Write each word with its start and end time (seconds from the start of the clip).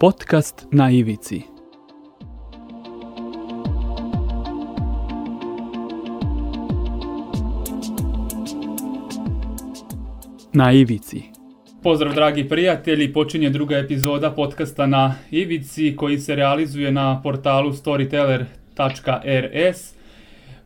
Podcast 0.00 0.66
na 0.72 0.90
ivici. 0.90 1.42
Na 10.52 10.72
ivici. 10.72 11.22
Pozdrav 11.82 12.14
dragi 12.14 12.48
prijatelji, 12.48 13.12
počinje 13.12 13.50
druga 13.50 13.76
epizoda 13.76 14.30
podcasta 14.30 14.86
na 14.86 15.14
ivici 15.30 15.96
koji 15.96 16.18
se 16.18 16.34
realizuje 16.34 16.92
na 16.92 17.20
portalu 17.22 17.72
storyteller.rs. 17.72 19.94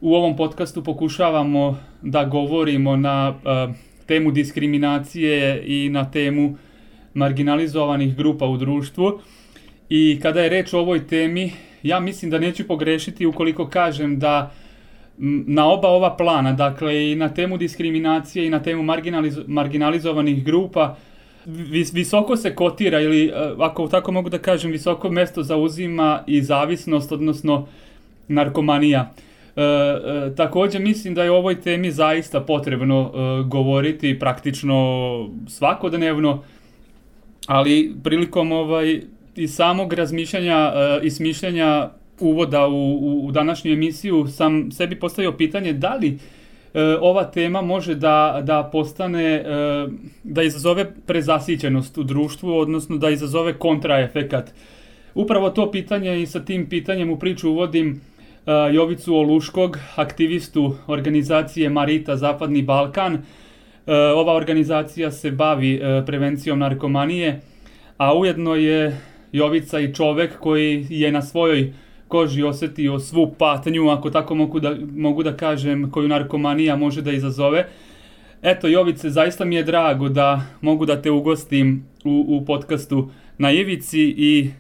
U 0.01 0.15
ovom 0.15 0.37
podcastu 0.37 0.85
pokušavamo 0.85 1.79
da 2.03 2.25
govorimo 2.25 2.97
na 2.97 3.31
uh, 3.31 3.37
temu 4.07 4.31
diskriminacije 4.31 5.63
i 5.67 5.89
na 5.89 6.11
temu 6.11 6.57
marginalizovanih 7.15 8.17
grupa 8.17 8.47
u 8.47 8.57
društvu. 8.57 9.21
I 9.89 10.19
kada 10.23 10.41
je 10.41 10.49
reč 10.49 10.73
o 10.73 10.79
ovoj 10.79 11.07
temi, 11.07 11.53
ja 11.83 12.01
mislim 12.01 12.31
da 12.31 12.39
neću 12.39 12.67
pogrešiti 12.67 13.27
ukoliko 13.27 13.69
kažem 13.69 14.19
da 14.19 14.53
na 15.47 15.67
oba 15.67 15.89
ova 15.89 16.17
plana, 16.17 16.53
dakle 16.53 17.13
i 17.13 17.15
na 17.15 17.29
temu 17.29 17.57
diskriminacije 17.59 18.47
i 18.47 18.51
na 18.51 18.63
temu 18.63 18.83
marginaliz 18.83 19.39
marginalizovanih 19.47 20.45
grupa, 20.45 20.97
vis 21.47 21.95
visoko 21.95 22.37
se 22.37 22.55
kotira 22.55 23.01
ili 23.01 23.27
e, 23.27 23.33
ako 23.59 23.89
tako 23.89 24.13
mogu 24.13 24.29
da 24.29 24.39
kažem 24.39 24.71
visoko 24.71 25.11
mesto 25.11 25.43
zauzima 25.43 26.23
i 26.27 26.43
zavisnost, 26.43 27.13
odnosno 27.13 27.67
narkomanija. 28.29 29.13
E, 29.57 29.63
e, 29.63 30.35
takođe 30.37 30.79
mislim 30.79 31.15
da 31.15 31.25
je 31.25 31.31
o 31.31 31.37
ovoj 31.37 31.61
temi 31.61 31.91
zaista 31.91 32.41
potrebno 32.41 33.13
e, 33.15 33.43
govoriti 33.49 34.19
praktično 34.19 35.29
svakodnevno, 35.49 36.43
ali 37.47 37.93
prilikom 38.05 38.53
ovaj 38.53 39.01
i 39.37 39.49
samog 39.49 39.93
razmišljanja 39.93 40.73
uh, 40.75 41.05
i 41.07 41.11
smišljanja 41.11 41.91
uvoda 42.21 42.67
u, 42.67 42.95
u, 42.95 43.27
u 43.27 43.33
današnju 43.33 43.73
emisiju 43.73 44.27
sam 44.29 44.71
sebi 44.71 44.99
postavio 45.01 45.33
pitanje 45.33 45.73
da 45.73 45.95
li 45.95 46.09
uh, 46.09 46.81
ova 47.01 47.25
tema 47.25 47.63
može 47.63 47.95
da, 47.95 48.41
da 48.45 48.69
postane, 48.73 49.45
uh, 49.85 49.93
da 50.23 50.43
izazove 50.43 50.93
prezasićenost 51.07 51.99
u 51.99 52.03
društvu, 52.03 52.59
odnosno 52.59 52.97
da 52.97 53.11
izazove 53.11 53.59
kontraefekat. 53.59 54.55
Upravo 55.15 55.51
to 55.51 55.71
pitanje 55.71 56.23
i 56.23 56.27
sa 56.27 56.45
tim 56.45 56.69
pitanjem 56.69 57.11
u 57.11 57.19
priču 57.19 57.51
uvodim 57.51 58.01
Jovicu 58.73 59.15
Oluškog, 59.15 59.79
aktivistu 59.97 60.75
organizacije 60.87 61.71
Marita 61.71 62.17
Zapadni 62.17 62.63
Balkan. 62.63 63.19
Uh, 63.87 63.93
ova 64.17 64.33
organizacija 64.35 65.11
se 65.11 65.31
bavi 65.31 65.75
uh, 65.75 66.05
prevencijom 66.07 66.59
narkomanije, 66.59 67.41
a 67.97 68.19
ujedno 68.19 68.55
je 68.55 69.01
Jovica 69.33 69.81
i 69.81 69.95
čovek 69.95 70.39
koji 70.39 70.87
je 70.91 71.13
na 71.13 71.23
svojoj 71.23 71.73
koži 72.09 72.43
osetio 72.43 72.99
svu 72.99 73.35
patnju, 73.39 73.89
ako 73.89 74.11
tako 74.11 74.35
mogu 74.35 74.61
da, 74.61 74.77
mogu 74.97 75.23
da 75.23 75.37
kažem, 75.37 75.91
koju 75.91 76.09
narkomanija 76.09 76.77
može 76.77 77.03
da 77.03 77.13
izazove. 77.13 77.69
Eto, 78.43 78.69
Jovice, 78.69 79.11
zaista 79.11 79.45
mi 79.45 79.57
je 79.57 79.63
drago 79.63 80.09
da 80.09 80.41
mogu 80.61 80.87
da 80.87 81.03
te 81.03 81.11
ugostim 81.11 81.87
u, 82.05 82.25
u 82.29 82.45
podcastu 82.45 83.09
na 83.39 83.53
Ivici 83.53 84.15
i 84.17 84.51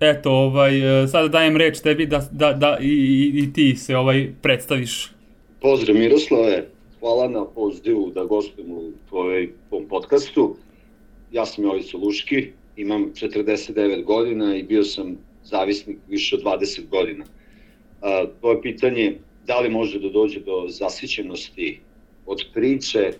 eto, 0.00 0.30
ovaj, 0.30 0.72
sada 1.10 1.28
dajem 1.28 1.56
reč 1.56 1.80
tebi 1.80 2.06
da, 2.06 2.28
da, 2.30 2.52
da 2.52 2.78
i, 2.80 3.32
i 3.34 3.52
ti 3.52 3.76
se 3.76 3.96
ovaj 3.96 4.28
predstaviš. 4.42 5.10
Pozdrav 5.60 5.96
Miroslave, 5.96 6.64
hvala 7.00 7.28
na 7.28 7.44
pozivu 7.44 8.10
da 8.10 8.24
gostujem 8.24 8.72
u 8.72 8.92
tvojoj 9.08 9.52
podcastu. 9.88 10.56
Ja 11.32 11.46
sam 11.46 11.64
Jovica 11.64 11.96
Luški, 11.96 12.52
imam 12.76 13.12
49 13.14 14.04
godina 14.04 14.56
i 14.56 14.62
bio 14.62 14.84
sam 14.84 15.16
zavisnik 15.44 15.98
više 16.08 16.36
od 16.36 16.42
20 16.42 16.88
godina. 16.88 17.24
A, 18.00 18.24
to 18.40 18.50
je 18.50 18.62
pitanje 18.62 19.18
da 19.46 19.60
li 19.60 19.70
može 19.70 20.00
da 20.00 20.08
dođe 20.08 20.40
do 20.40 20.64
zasićenosti 20.68 21.80
od 22.26 22.44
priče, 22.54 23.12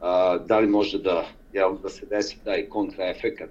a, 0.00 0.38
da 0.38 0.58
li 0.58 0.66
može 0.66 0.98
da, 0.98 1.26
jel, 1.52 1.76
da 1.82 1.88
se 1.88 2.06
desi 2.06 2.36
taj 2.44 2.68
kontraefekat. 2.68 3.50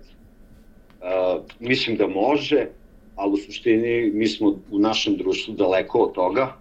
A, 1.01 1.39
mislim 1.59 1.97
da 1.97 2.07
može, 2.07 2.67
ali 3.16 3.33
u 3.33 3.37
suštini 3.37 4.11
mi 4.13 4.27
smo 4.27 4.59
u 4.71 4.79
našem 4.79 5.17
društvu 5.17 5.53
daleko 5.53 5.99
od 5.99 6.13
toga. 6.13 6.55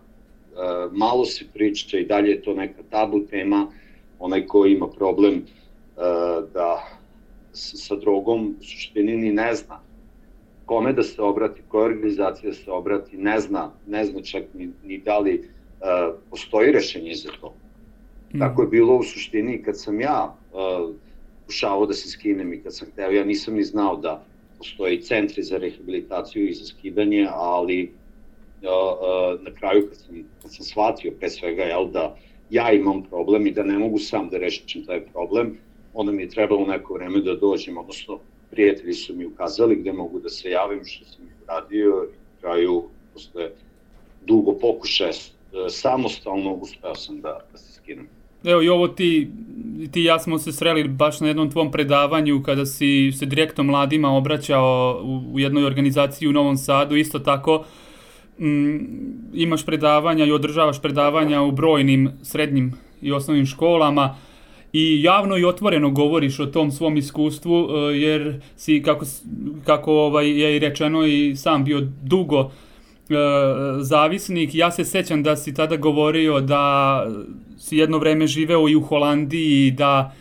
A, 0.57 0.89
malo 0.93 1.25
se 1.25 1.45
priča 1.55 1.99
i 1.99 2.05
dalje 2.05 2.31
je 2.31 2.43
to 2.43 2.55
neka 2.55 2.83
tabu 2.91 3.21
tema, 3.31 3.67
onaj 4.19 4.47
ko 4.47 4.67
ima 4.67 4.89
problem 4.89 5.43
a, 5.97 6.41
da 6.55 6.99
sa 7.53 7.97
drogom 7.97 8.57
u 8.61 8.65
suštini 8.65 9.17
ni 9.17 9.33
ne 9.33 9.55
zna 9.55 9.87
kome 10.67 10.93
da 10.93 11.03
se 11.03 11.23
obrati, 11.23 11.61
koja 11.69 11.85
organizacija 11.85 12.51
da 12.51 12.57
se 12.57 12.71
obrati, 12.71 13.17
ne 13.17 13.41
zna, 13.41 13.71
ne 13.87 14.05
zna 14.05 14.23
čak 14.23 14.43
ni, 14.55 14.71
ni 14.85 14.99
da 14.99 15.19
li 15.19 15.39
uh, 15.39 16.19
postoji 16.31 16.73
rešenje 16.73 17.15
za 17.15 17.31
to. 17.41 17.55
Mm. 18.33 18.39
Tako 18.39 18.63
je 18.63 18.69
bilo 18.69 18.97
u 18.97 19.03
suštini 19.03 19.63
kad 19.63 19.81
sam 19.81 20.01
ja 20.01 20.37
pokušavao 21.41 21.87
da 21.87 21.95
se 21.95 22.09
skinem 22.09 22.53
i 22.53 22.63
kad 22.63 22.75
sam 22.75 22.89
hteo, 22.93 23.11
ja 23.11 23.25
nisam 23.25 23.55
ni 23.55 23.65
znao 23.65 23.97
da 23.97 24.25
postoji 24.59 25.03
centri 25.03 25.43
za 25.43 25.59
rehabilitaciju 25.59 26.49
i 26.49 26.55
za 26.55 26.65
skidanje, 26.65 27.29
ali 27.31 27.93
na 29.43 29.51
kraju 29.59 29.89
kad 29.89 29.99
sam, 29.99 30.15
kad 30.43 30.55
sam 30.55 30.65
shvatio 30.65 31.13
pre 31.19 31.31
svega 31.31 31.63
jel, 31.63 31.91
da 31.91 32.17
ja 32.51 32.73
imam 32.73 33.03
problem 33.03 33.47
i 33.47 33.53
da 33.53 33.63
ne 33.63 33.79
mogu 33.79 33.99
sam 33.99 34.29
da 34.29 34.39
rešim 34.39 34.85
taj 34.87 35.01
problem, 35.01 35.59
onda 35.95 36.13
mi 36.13 36.23
je 36.23 36.29
trebalo 36.29 36.67
neko 36.67 36.95
vreme 36.95 37.21
da 37.21 37.35
dođem, 37.35 37.79
odnosno 37.79 38.19
prijatelji 38.51 38.93
su 38.93 39.15
mi 39.15 39.27
ukazali 39.27 39.77
gde 39.77 39.93
mogu 39.93 40.21
da 40.21 40.29
se 40.29 40.51
javim, 40.51 40.85
što 40.85 41.05
sam 41.05 41.25
ih 41.25 41.33
uradio 41.45 42.09
i 42.11 42.13
na 42.13 42.41
kraju, 42.41 42.85
posle 43.13 43.51
dugo 44.27 44.53
pokušaja, 44.53 45.13
samostalno 45.71 46.53
uspeo 46.53 46.95
sam 46.95 47.21
da, 47.21 47.39
da 47.53 47.59
se 47.59 47.73
skinem. 47.73 48.09
Evo 48.45 48.63
i 48.63 48.69
ovo 48.69 48.89
ti, 48.89 49.31
ti 49.93 50.03
ja 50.03 50.19
smo 50.19 50.39
se 50.39 50.53
sreli 50.53 50.89
baš 50.89 51.21
na 51.21 51.29
jednom 51.29 51.51
tvom 51.51 51.71
predavanju 51.71 52.43
kada 52.43 52.67
si 52.67 53.13
se 53.13 53.27
direktno 53.27 53.65
mladima 53.65 54.17
obraćao 54.17 55.01
u, 55.05 55.35
u 55.35 55.41
jednoj 55.41 55.65
organizaciji 55.65 56.29
u 56.29 56.33
Novom 56.33 56.57
Sadu, 56.57 56.97
isto 56.97 57.19
tako 57.19 57.65
m, 58.39 58.87
imaš 59.35 59.67
predavanja 59.67 60.25
i 60.25 60.33
održavaš 60.33 60.83
predavanja 60.83 61.43
u 61.43 61.53
brojnim 61.53 62.11
srednjim 62.23 62.73
i 63.03 63.13
osnovnim 63.13 63.47
školama 63.47 64.17
i 64.73 65.03
javno 65.03 65.37
i 65.37 65.45
otvoreno 65.45 65.91
govoriš 65.91 66.41
o 66.41 66.47
tom 66.47 66.71
svom 66.71 66.97
iskustvu 66.97 67.69
e, 67.69 67.99
jer 67.99 68.41
si 68.57 68.83
kako 68.83 69.07
kako 69.65 69.93
ovaj 69.93 70.41
je 70.41 70.57
i 70.57 70.59
rečeno 70.59 71.07
i 71.07 71.37
sam 71.37 71.65
bio 71.65 71.81
dugo 72.03 72.41
e, 72.41 73.15
zavisnik. 73.81 74.55
Ja 74.55 74.71
se 74.71 74.85
sećam 74.85 75.23
da 75.23 75.37
si 75.37 75.55
tada 75.55 75.77
govorio 75.77 76.41
da 76.41 77.07
si 77.59 77.77
jedno 77.77 77.99
vreme 77.99 78.27
živeo 78.27 78.69
i 78.69 78.77
u 78.77 78.81
Holandiji 78.81 79.71
da 79.71 80.15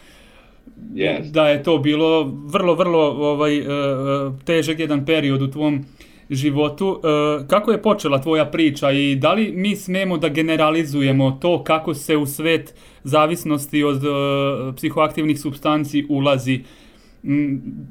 yes. 0.94 1.32
da 1.32 1.50
je 1.50 1.64
to 1.64 1.78
bilo 1.78 2.24
vrlo 2.46 2.76
vrlo 2.76 3.00
ovaj 3.02 3.58
e, 3.58 3.66
težak 4.46 4.80
jedan 4.80 5.06
period 5.06 5.42
u 5.42 5.52
tvom 5.52 5.86
životu. 6.30 7.02
Kako 7.48 7.72
je 7.72 7.82
počela 7.82 8.22
tvoja 8.22 8.46
priča 8.46 8.92
i 8.92 9.16
da 9.16 9.34
li 9.34 9.52
mi 9.52 9.76
smemo 9.76 10.18
da 10.18 10.30
generalizujemo 10.30 11.38
to 11.42 11.64
kako 11.64 11.94
se 11.94 12.18
u 12.18 12.26
svet 12.26 12.74
zavisnosti 13.04 13.84
od 13.84 14.04
uh, 14.04 14.76
psihoaktivnih 14.76 15.40
substanci 15.40 16.06
ulazi. 16.10 16.60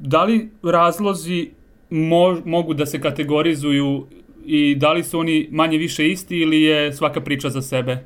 Da 0.01 0.23
li 0.23 0.49
razlozi 0.63 1.49
mo 1.89 2.41
mogu 2.45 2.73
da 2.73 2.85
se 2.85 3.01
kategorizuju 3.01 4.07
i 4.45 4.75
da 4.75 4.93
li 4.93 5.03
su 5.03 5.19
oni 5.19 5.47
manje 5.51 5.77
više 5.77 6.09
isti 6.09 6.37
ili 6.37 6.61
je 6.61 6.93
svaka 6.93 7.21
priča 7.21 7.49
za 7.49 7.61
sebe? 7.61 7.97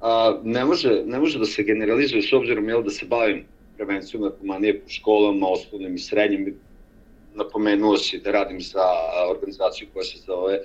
A, 0.00 0.38
ne, 0.44 0.64
može, 0.64 1.02
ne 1.06 1.18
može 1.18 1.38
da 1.38 1.44
se 1.44 1.62
generalizuje 1.62 2.22
s 2.22 2.32
obzirom 2.32 2.68
jel, 2.68 2.82
da 2.82 2.90
se 2.90 3.06
bavim 3.06 3.44
prevencijom 3.76 4.22
narkomanije 4.22 4.80
po 4.80 4.88
školama, 4.88 5.46
osnovnim 5.46 5.94
i 5.94 5.98
srednjim. 5.98 6.54
Napomenuo 7.36 7.96
si 7.96 8.18
da 8.18 8.30
radim 8.30 8.60
za 8.60 8.84
organizaciju 9.30 9.88
koja 9.92 10.04
se 10.04 10.18
zove 10.18 10.60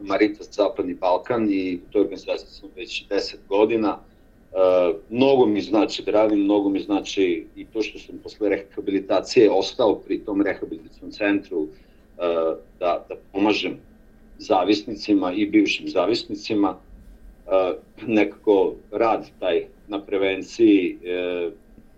Marita 0.00 0.44
Zapadni 0.50 0.94
Balkan 0.94 1.48
i 1.50 1.80
u 1.88 1.92
toj 1.92 2.00
organizaciji 2.00 2.48
sam 2.50 2.68
već 2.76 3.04
10 3.10 3.36
godina. 3.48 3.98
Uh, 4.52 4.96
mnogo 5.10 5.46
mi 5.46 5.60
znači 5.60 6.02
da 6.02 6.10
radim, 6.10 6.38
mnogo 6.38 6.68
mi 6.68 6.80
znači 6.80 7.46
i 7.56 7.64
to 7.64 7.82
što 7.82 7.98
sam 7.98 8.18
posle 8.18 8.48
rehabilitacije 8.48 9.50
ostao 9.50 9.94
pri 9.94 10.24
tom 10.24 10.42
rehabilitacijom 10.42 11.10
centru 11.10 11.58
uh, 11.58 11.68
da, 12.80 13.06
da 13.08 13.14
pomažem 13.32 13.78
zavisnicima 14.38 15.32
i 15.32 15.46
bivšim 15.46 15.88
zavisnicima. 15.88 16.70
Uh, 17.46 17.52
nekako 18.06 18.74
rad 18.90 19.30
taj 19.40 19.66
na 19.88 20.00
prevenciji, 20.04 20.98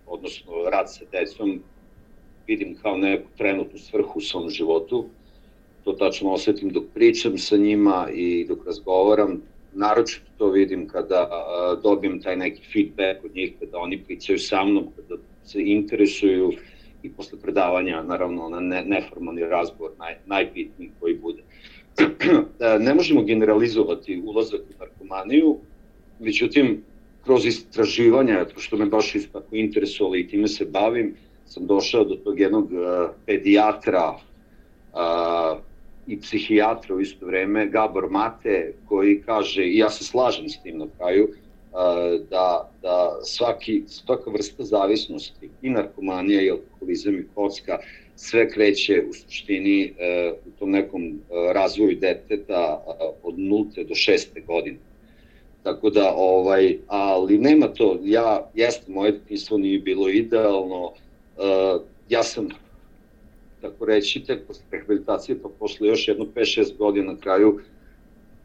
odnosno 0.07 0.53
rad 0.71 0.93
sa 0.93 1.05
decom, 1.11 1.63
vidim 2.49 2.75
kao 2.81 2.97
neku 2.97 3.27
trenutnu 3.37 3.79
svrhu 3.79 4.13
u 4.15 4.21
svom 4.21 4.49
životu. 4.49 5.05
To 5.83 5.93
tačno 5.93 6.31
osetim 6.33 6.69
dok 6.69 6.83
pričam 6.93 7.37
sa 7.37 7.57
njima 7.57 8.07
i 8.13 8.45
dok 8.47 8.65
razgovaram, 8.65 9.41
naročito 9.73 10.31
to 10.37 10.49
vidim 10.51 10.87
kada 10.87 11.29
dobijem 11.83 12.21
taj 12.21 12.37
neki 12.37 12.61
feedback 12.73 13.25
od 13.25 13.35
njih, 13.35 13.53
kada 13.59 13.77
oni 13.77 14.01
pričaju 14.03 14.39
sa 14.39 14.63
mnom, 14.65 14.87
kada 14.95 15.21
se 15.43 15.61
interesuju 15.61 16.51
i 17.03 17.11
posle 17.11 17.39
predavanja, 17.41 18.03
naravno, 18.03 18.49
na 18.49 18.59
ne, 18.59 18.83
neformalni 18.85 19.41
razgovor, 19.41 19.91
naj, 19.99 20.17
najbitniji 20.25 20.91
koji 20.99 21.17
bude. 21.17 21.43
ne 22.87 22.93
možemo 22.93 23.23
generalizovati 23.23 24.21
ulazak 24.25 24.61
u 24.61 24.79
narkomaniju, 24.79 25.57
međutim, 26.19 26.83
kroz 27.23 27.45
istraživanja, 27.45 28.45
što 28.57 28.77
me 28.77 28.85
baš 28.85 29.13
tako 29.33 29.55
interesovalo 29.55 30.15
i 30.15 30.27
time 30.27 30.47
se 30.47 30.65
bavim, 30.65 31.15
sam 31.49 31.65
došao 31.65 32.03
do 32.03 32.15
tog 32.15 32.39
jednog 32.39 32.71
uh, 32.71 33.09
pedijatra 33.25 34.09
uh, 34.13 35.59
i 36.07 36.19
psihijatra 36.19 36.95
u 36.95 37.01
isto 37.01 37.25
vreme, 37.25 37.67
Gabor 37.67 38.09
Mate, 38.09 38.73
koji 38.85 39.21
kaže, 39.21 39.63
i 39.63 39.77
ja 39.77 39.89
se 39.89 40.03
slažem 40.03 40.49
s 40.49 40.61
tim 40.61 40.77
na 40.77 40.87
kraju, 40.97 41.23
uh, 41.23 42.27
da, 42.29 42.69
da 42.81 43.19
svaki, 43.23 43.83
svaka 43.87 44.29
vrsta 44.29 44.63
zavisnosti, 44.63 45.49
i 45.61 45.69
narkomanija, 45.69 46.41
i 46.41 46.51
alkoholizam, 46.51 47.15
i 47.15 47.27
kocka, 47.35 47.77
sve 48.15 48.49
kreće 48.49 49.03
u 49.09 49.13
suštini 49.13 49.93
uh, 49.93 50.37
u 50.47 50.59
tom 50.59 50.71
nekom 50.71 51.19
razvoju 51.53 51.97
deteta 51.99 52.83
od 53.23 53.35
0. 53.35 53.87
do 53.87 53.93
6. 53.93 54.45
godine 54.45 54.77
Tako 55.63 55.89
da, 55.89 56.13
ovaj, 56.15 56.77
ali 56.87 57.37
nema 57.37 57.67
to, 57.67 57.99
ja, 58.03 58.49
jeste, 58.53 58.91
moje 58.91 59.11
detinstvo 59.11 59.57
nije 59.57 59.79
bilo 59.79 60.09
idealno, 60.09 60.91
ja 62.09 62.23
sam, 62.23 62.49
tako 63.61 63.85
reći, 63.85 64.23
tek 64.23 64.47
posle 64.47 64.63
rehabilitacije, 64.71 65.41
pa 65.41 65.49
posle 65.59 65.87
još 65.87 66.07
jedno 66.07 66.25
5-6 66.35 66.77
godina 66.77 67.11
na 67.13 67.19
kraju, 67.19 67.59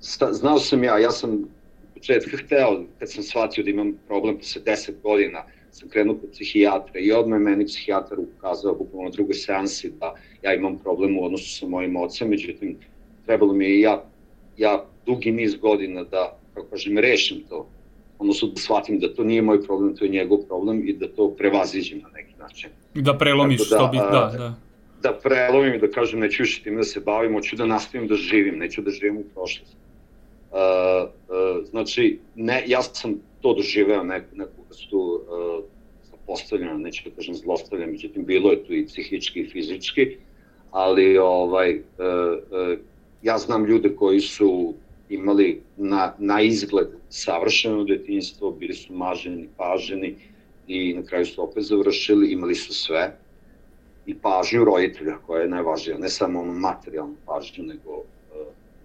sta, 0.00 0.32
znao 0.32 0.58
sam 0.58 0.84
ja, 0.84 0.98
ja 0.98 1.10
sam 1.10 1.48
početka 1.94 2.36
hteo, 2.36 2.84
kad 2.98 3.10
sam 3.10 3.22
shvatio 3.22 3.64
da 3.64 3.70
imam 3.70 3.92
problem 4.06 4.38
posle 4.38 4.62
10 4.62 4.92
godina, 5.02 5.44
sam 5.70 5.88
krenuo 5.88 6.16
kod 6.20 6.30
psihijatra 6.30 7.00
i 7.00 7.12
odmah 7.12 7.40
je 7.40 7.44
meni 7.44 7.66
psihijatar 7.66 8.18
ukazao 8.20 8.74
bukvalno 8.74 9.08
na 9.08 9.10
drugoj 9.10 9.34
seansi 9.34 9.92
da 10.00 10.14
ja 10.42 10.54
imam 10.54 10.78
problem 10.78 11.18
u 11.18 11.24
odnosu 11.24 11.58
sa 11.58 11.66
mojim 11.66 11.96
ocem, 11.96 12.28
međutim, 12.28 12.76
trebalo 13.26 13.52
mi 13.52 13.64
je 13.64 13.80
ja, 13.80 14.04
ja 14.56 14.84
dugi 15.06 15.32
niz 15.32 15.56
godina 15.56 16.04
da 16.04 16.38
kako 16.54 16.66
kažem, 16.66 16.98
rešim 16.98 17.42
to. 17.48 17.68
Odnosno 18.18 18.48
da 18.48 18.60
shvatim 18.60 18.98
da 18.98 19.14
to 19.14 19.24
nije 19.24 19.42
moj 19.42 19.62
problem, 19.62 19.96
to 19.96 20.04
je 20.04 20.10
njegov 20.10 20.38
problem 20.48 20.88
i 20.88 20.92
da 20.92 21.08
to 21.08 21.30
prevaziđem 21.38 21.98
na 21.98 22.08
neki 22.14 22.34
način. 22.38 22.70
Da 22.94 23.18
prelomiš 23.18 23.68
da, 23.70 23.78
to 23.78 23.88
bi, 23.88 23.96
da, 23.96 24.32
da. 24.38 24.54
Da 25.02 25.12
prelomim 25.22 25.74
i 25.74 25.78
da 25.78 25.90
kažem 25.90 26.20
neću 26.20 26.42
više 26.42 26.62
tim 26.62 26.76
da 26.76 26.82
se 26.82 27.00
bavim, 27.00 27.32
hoću 27.32 27.56
da 27.56 27.66
nastavim 27.66 28.08
da 28.08 28.14
živim, 28.14 28.58
neću 28.58 28.82
da 28.82 28.90
živim 28.90 29.16
u 29.16 29.24
prošlosti. 29.34 29.76
Uh, 30.54 30.58
uh, 30.58 31.64
znači, 31.70 32.18
ne, 32.34 32.64
ja 32.66 32.82
sam 32.82 33.14
to 33.40 33.54
doživeo 33.54 34.02
neku, 34.02 34.36
neku 34.36 34.62
vrstu 34.68 34.98
uh, 34.98 35.64
zapostavljena, 36.10 36.78
neću 36.78 37.08
da 37.08 37.16
kažem 37.16 37.34
zlostavljena, 37.34 37.92
međutim 37.92 38.24
bilo 38.24 38.50
je 38.50 38.64
tu 38.64 38.72
i 38.72 38.86
psihički 38.86 39.40
i 39.40 39.48
fizički, 39.48 40.16
ali 40.70 41.18
ovaj, 41.18 41.74
uh, 41.74 41.82
uh, 41.82 42.78
ja 43.22 43.38
znam 43.38 43.64
ljude 43.64 43.96
koji 43.96 44.20
su 44.20 44.74
imali 45.08 45.62
na, 45.76 46.14
na 46.18 46.40
izgled 46.40 46.88
savršeno 47.08 47.84
detinjstvo, 47.84 48.50
bili 48.50 48.74
su 48.74 48.92
maženi, 48.92 49.48
paženi 49.56 50.16
i 50.66 50.94
na 50.94 51.02
kraju 51.02 51.26
su 51.26 51.42
opet 51.42 51.62
završili, 51.62 52.32
imali 52.32 52.54
su 52.54 52.74
sve 52.74 53.16
i 54.06 54.14
pažnju 54.14 54.64
roditelja 54.64 55.18
koja 55.26 55.42
je 55.42 55.48
najvažnija, 55.48 55.98
ne 55.98 56.08
samo 56.08 56.40
ono 56.40 56.52
materijalnu 56.52 57.14
pažnju, 57.26 57.64
nego 57.64 57.90
uh, 57.90 58.04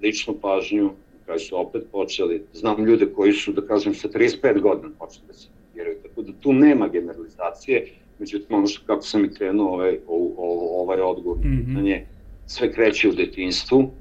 ličnu 0.01 0.35
pažnju, 0.41 0.83
na 0.83 1.25
kraju 1.25 1.39
su 1.39 1.59
opet 1.59 1.83
počeli, 1.91 2.43
znam 2.53 2.85
ljude 2.85 3.13
koji 3.15 3.33
su, 3.33 3.51
da 3.51 3.61
kažem, 3.61 3.93
sa 3.93 4.07
35 4.07 4.61
godina 4.61 4.89
počeli 4.99 5.27
da 5.27 5.33
se 5.33 5.47
diraju, 5.73 5.97
tako 6.03 6.21
da 6.21 6.33
tu 6.39 6.53
nema 6.53 6.87
generalizacije, 6.87 7.87
međutim 8.19 8.55
ono 8.55 8.67
što 8.67 8.85
kako 8.85 9.01
sam 9.01 9.25
i 9.25 9.33
krenuo 9.33 9.73
ovaj, 9.73 9.99
ovaj 10.07 11.01
odgovor 11.01 11.37
mm 11.37 11.41
-hmm. 11.41 11.73
na 11.73 11.81
nje, 11.81 12.05
sve 12.47 12.73
kreće 12.73 13.09
u 13.09 13.11
detinstvu, 13.11 13.91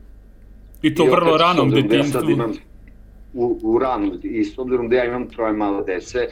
I 0.83 0.95
to 0.95 1.07
I 1.07 1.11
vrlo 1.11 1.37
ranom 1.37 1.71
detinstvu. 1.71 2.31
Ja 2.31 2.33
imam 2.33 2.53
u, 3.35 3.59
u 3.63 3.79
ranom, 3.79 4.21
i 4.23 4.45
s 4.45 4.59
obzirom 4.59 4.89
da 4.89 4.97
ja 4.97 5.05
imam 5.05 5.29
troje 5.29 5.53
male 5.53 5.85
dece, 5.85 6.29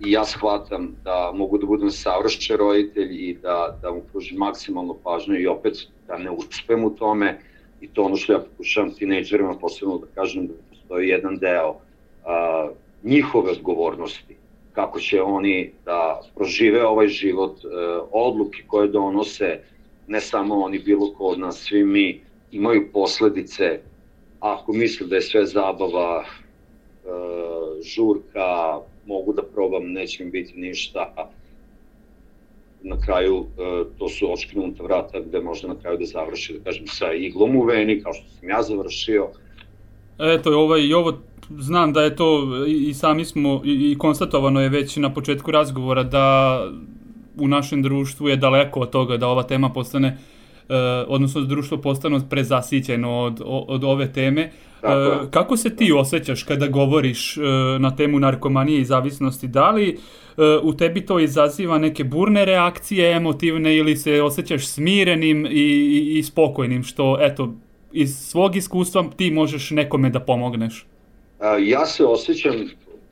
i 0.00 0.10
ja 0.10 0.24
shvatam 0.24 0.96
da 1.04 1.32
mogu 1.34 1.58
da 1.58 1.66
budem 1.66 1.90
savršen 1.90 2.56
roditelj 2.56 3.10
i 3.12 3.36
da, 3.42 3.78
da 3.82 3.92
mu 3.92 4.02
pružim 4.12 4.38
maksimalno 4.38 4.94
pažnju 5.04 5.40
i 5.40 5.46
opet 5.46 5.76
da 6.06 6.18
ne 6.18 6.30
uspem 6.30 6.84
u 6.84 6.90
tome 6.90 7.38
i 7.80 7.88
to 7.88 8.02
ono 8.02 8.16
što 8.16 8.32
ja 8.32 8.38
pokušavam 8.38 8.90
tinejdžerima 8.90 9.54
posebno 9.54 9.98
da 9.98 10.06
kažem 10.14 10.46
da 10.46 10.54
postoji 10.70 11.08
jedan 11.08 11.38
deo 11.38 11.74
a, 12.24 12.68
njihove 13.02 13.50
odgovornosti 13.50 14.36
kako 14.74 15.00
će 15.00 15.22
oni 15.22 15.70
da 15.84 16.20
prožive 16.34 16.86
ovaj 16.86 17.08
život, 17.08 17.58
e, 17.64 17.68
odluke 18.10 18.62
koje 18.66 18.88
donose, 18.88 19.60
ne 20.06 20.20
samo 20.20 20.54
oni, 20.54 20.78
bilo 20.78 21.12
ko 21.14 21.24
od 21.24 21.38
nas, 21.38 21.58
svi 21.58 21.84
mi, 21.84 22.20
imaju 22.54 22.88
posledice 22.92 23.80
ako 24.40 24.72
mislim 24.72 25.08
da 25.08 25.16
je 25.16 25.22
sve 25.22 25.46
zabava, 25.46 26.24
e, 26.24 27.08
žurka, 27.82 28.78
mogu 29.06 29.32
da 29.32 29.42
probam, 29.42 29.92
neće 29.92 30.24
mi 30.24 30.30
biti 30.30 30.52
ništa, 30.56 31.30
na 32.82 33.00
kraju 33.00 33.46
e, 33.58 33.84
to 33.98 34.08
su 34.08 34.32
očkinuta 34.32 34.82
vrata 34.82 35.20
gde 35.20 35.40
možda 35.40 35.68
na 35.68 35.74
kraju 35.82 35.98
da 35.98 36.04
završi, 36.04 36.52
da 36.52 36.64
kažem, 36.64 36.86
sa 36.86 37.12
iglom 37.12 37.56
u 37.56 37.62
veni, 37.62 38.02
kao 38.02 38.12
što 38.12 38.28
sam 38.28 38.48
ja 38.48 38.62
završio. 38.62 39.28
Eto, 40.18 40.58
ovaj, 40.58 40.80
i 40.80 40.94
ovo 40.94 41.12
znam 41.58 41.92
da 41.92 42.02
je 42.02 42.16
to, 42.16 42.48
i 42.66 42.94
sami 42.94 43.24
smo, 43.24 43.62
i, 43.64 43.92
i 43.92 43.98
konstatovano 43.98 44.60
je 44.60 44.68
već 44.68 44.96
na 44.96 45.14
početku 45.14 45.50
razgovora 45.50 46.02
da 46.02 46.58
u 47.38 47.48
našem 47.48 47.82
društvu 47.82 48.28
je 48.28 48.36
daleko 48.36 48.80
od 48.80 48.90
toga 48.90 49.16
da 49.16 49.28
ova 49.28 49.42
tema 49.42 49.68
postane 49.68 50.08
uh, 50.08 50.34
odnosno 51.08 51.40
da 51.40 51.46
društvo 51.46 51.78
postane 51.78 52.20
prezasićeno 52.30 53.18
od, 53.18 53.40
od 53.44 53.84
ove 53.84 54.12
teme. 54.12 54.50
Uh, 54.82 55.30
kako 55.30 55.56
se 55.56 55.76
ti 55.76 55.92
osjećaš 55.92 56.42
kada 56.42 56.66
govoriš 56.66 57.36
uh, 57.36 57.44
na 57.80 57.96
temu 57.96 58.18
narkomanije 58.18 58.80
i 58.80 58.84
zavisnosti? 58.84 59.48
Da 59.48 59.70
li 59.70 59.98
u 60.62 60.74
tebi 60.76 61.06
to 61.06 61.18
izaziva 61.20 61.78
neke 61.78 62.04
burne 62.04 62.44
reakcije 62.44 63.16
emotivne 63.16 63.76
ili 63.76 63.96
se 63.96 64.22
osjećaš 64.22 64.66
smirenim 64.66 65.46
i, 65.46 65.50
i, 65.50 66.18
i 66.18 66.22
spokojnim 66.22 66.82
što, 66.82 67.18
eto, 67.20 67.54
iz 67.92 68.16
svog 68.18 68.56
iskustva 68.56 69.04
ti 69.16 69.30
možeš 69.30 69.70
nekome 69.70 70.10
da 70.10 70.20
pomogneš? 70.20 70.86
Ja 71.60 71.86
se 71.86 72.04
osjećam 72.04 72.52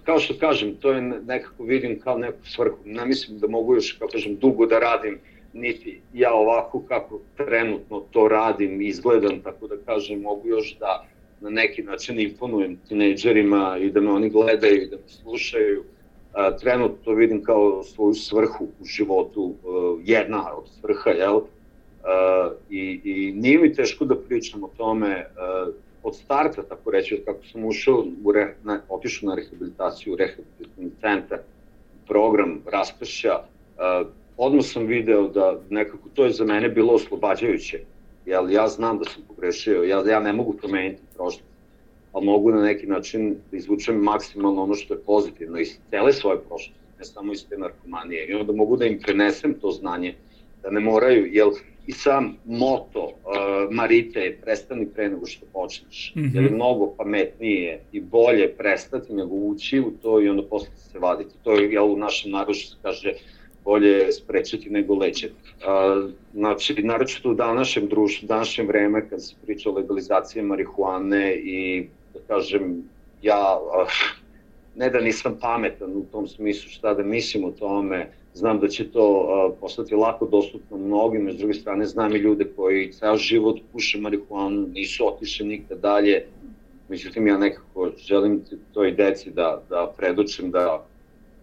kao 0.05 0.19
što 0.19 0.35
kažem, 0.35 0.75
to 0.75 0.93
je 0.93 1.03
nekako 1.03 1.65
vidim 1.65 2.01
kao 2.01 2.19
neku 2.19 2.47
svrhu. 2.47 2.77
Ne 2.85 3.07
mislim 3.07 3.39
da 3.39 3.49
mogu 3.49 3.75
još, 3.75 3.93
kao 3.93 4.09
kažem, 4.09 4.37
dugo 4.37 4.67
da 4.67 4.79
radim 4.79 5.19
niti 5.53 6.01
ja 6.15 6.35
ovako 6.35 6.83
kako 6.89 7.21
trenutno 7.37 8.01
to 8.11 8.29
radim 8.29 8.83
izgledam, 8.83 9.41
tako 9.41 9.67
da 9.67 9.77
kažem, 9.87 10.21
mogu 10.21 10.49
još 10.49 10.77
da 10.79 11.07
na 11.41 11.51
neki 11.51 11.83
način 11.83 12.21
imponujem 12.21 12.77
tinejdžerima 12.89 13.79
i 13.81 13.91
da 13.91 14.01
me 14.01 14.11
oni 14.11 14.31
gledaju 14.31 14.83
i 14.83 14.89
da 14.89 14.97
me 14.97 15.09
slušaju. 15.09 15.85
trenutno 16.61 16.97
to 17.05 17.13
vidim 17.13 17.43
kao 17.45 17.83
svoju 17.83 18.15
svrhu 18.15 18.65
u 18.81 18.85
životu, 18.85 19.55
jedna 20.05 20.57
od 20.57 20.65
svrha, 20.81 21.11
jel? 21.11 21.41
I, 22.71 23.01
I 23.05 23.33
nije 23.33 23.59
mi 23.59 23.75
teško 23.75 24.05
da 24.05 24.17
pričam 24.17 24.65
o 24.65 24.71
tome 24.77 25.27
od 26.03 26.17
starta, 26.17 26.63
tako 26.63 26.91
reći, 26.91 27.23
kako 27.25 27.45
sam 27.45 27.65
ušao, 27.65 28.05
u 28.25 28.33
re, 28.33 28.55
ne, 28.65 28.81
otišao 28.89 29.29
na 29.29 29.35
rehabilitaciju, 29.35 30.17
rehabilitacijni 30.17 30.91
centar, 31.01 31.39
program 32.07 32.61
raspršća, 32.73 33.39
odmah 34.45 34.65
sam 34.65 34.87
video 34.87 35.29
da 35.29 35.61
nekako 35.71 36.09
to 36.15 36.25
je 36.25 36.33
za 36.33 36.45
mene 36.45 36.69
bilo 36.69 36.93
oslobađajuće, 36.93 37.81
jer 38.27 38.51
ja 38.51 38.69
znam 38.69 38.99
da 38.99 39.05
sam 39.05 39.23
pogrešio, 39.29 39.83
ja, 39.83 40.03
ja 40.11 40.21
ne 40.21 40.33
mogu 40.33 40.53
promeniti 40.53 41.03
prošlost, 41.15 41.45
ali 42.13 42.27
mogu 42.27 42.51
na 42.51 42.63
neki 42.63 42.87
način 42.87 43.37
da 43.51 43.57
izvučem 43.57 43.97
maksimalno 43.97 44.63
ono 44.63 44.75
što 44.75 44.95
je 44.95 45.01
pozitivno 45.01 45.59
iz 45.59 45.79
cele 45.91 46.13
svoje 46.13 46.39
prošlosti, 46.39 46.81
ne 46.99 47.05
samo 47.05 47.33
iz 47.33 47.49
te 47.49 47.59
narkomanije, 47.59 48.27
i 48.27 48.35
onda 48.35 48.53
mogu 48.53 48.77
da 48.77 48.87
im 48.87 49.01
prenesem 49.01 49.55
to 49.61 49.71
znanje, 49.71 50.15
da 50.63 50.71
ne 50.71 50.81
moraju, 50.81 51.27
jer 51.33 51.49
i 51.87 51.93
sam 51.93 52.37
moto 52.45 53.05
uh, 53.05 53.75
Marite 53.75 54.21
je 54.21 54.37
prestani 54.37 54.87
pre 54.87 55.09
nego 55.09 55.27
što 55.27 55.47
počneš, 55.53 56.13
mm 56.17 56.21
-hmm. 56.21 56.35
jer 56.35 56.45
je 56.45 56.51
mnogo 56.51 56.95
pametnije 56.97 57.81
i 57.93 58.01
bolje 58.01 58.49
prestati 58.59 59.13
nego 59.15 59.35
ući 59.35 59.81
u 59.81 59.91
to 60.03 60.21
i 60.23 60.29
onda 60.29 60.43
posle 60.43 60.77
se 60.77 60.99
vaditi. 60.99 61.35
To 61.43 61.53
je, 61.53 61.73
jel, 61.73 61.93
u 61.93 61.97
našem 61.97 62.31
narodu 62.31 62.55
što 62.55 62.71
se 62.71 62.77
kaže, 62.83 63.13
bolje 63.65 64.13
sprečiti 64.13 64.71
nego 64.71 64.95
lečiti. 64.95 65.35
Znači, 66.35 66.83
naročito 66.83 67.31
u 67.31 67.35
današnjem 67.35 67.89
društvu, 67.89 68.27
današnjem 68.27 68.67
vreme, 68.67 69.09
kad 69.09 69.25
se 69.25 69.35
priča 69.43 69.71
o 69.71 69.73
legalizaciji 69.73 70.43
marihuane 70.43 71.35
i, 71.35 71.87
da 72.15 72.21
kažem, 72.27 72.83
ja 73.23 73.59
ne 74.77 74.91
da 74.91 75.01
nisam 75.01 75.39
pametan 75.41 75.97
u 75.97 76.05
tom 76.13 76.29
smislu 76.29 76.71
šta 76.71 76.95
da 76.95 77.03
mislim 77.03 77.45
o 77.45 77.51
tome, 77.51 78.11
znam 78.35 78.61
da 78.61 78.69
će 78.69 78.91
to 78.91 79.57
postati 79.61 79.95
lako 79.95 80.27
dostupno 80.27 80.77
mnogim, 80.77 81.33
s 81.33 81.37
druge 81.37 81.55
strane 81.55 81.87
znam 81.87 82.17
i 82.17 82.19
ljude 82.19 82.45
koji 82.57 82.93
ceo 82.93 83.17
život 83.17 83.61
puše 83.73 84.01
marihuanu, 84.01 84.67
nisu 84.75 85.07
otišli 85.07 85.47
nikad 85.47 85.79
dalje, 85.79 86.27
međutim 86.89 87.27
ja 87.27 87.39
nekako 87.39 87.91
želim 87.97 88.43
toj 88.73 88.93
deci 88.93 89.31
da, 89.31 89.63
da 89.69 89.93
predočim 89.97 90.51
da 90.51 90.87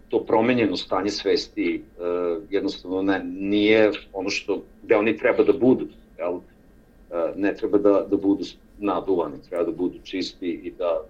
to 0.09 0.25
promenjeno 0.25 0.77
stanje 0.77 1.09
svesti 1.09 1.81
uh, 1.97 2.43
jednostavno 2.49 3.01
ne, 3.01 3.23
nije 3.23 3.91
ono 4.13 4.29
što, 4.29 4.63
gde 4.83 4.95
oni 4.95 5.17
treba 5.17 5.43
da 5.43 5.53
budu, 5.53 5.87
jel? 6.17 6.33
Uh, 6.33 6.41
ne 7.35 7.55
treba 7.55 7.77
da, 7.77 8.05
da 8.09 8.17
budu 8.17 8.43
naduvani, 8.79 9.35
treba 9.49 9.63
da 9.63 9.71
budu 9.71 9.99
čisti 10.03 10.49
i 10.49 10.71
da 10.77 11.01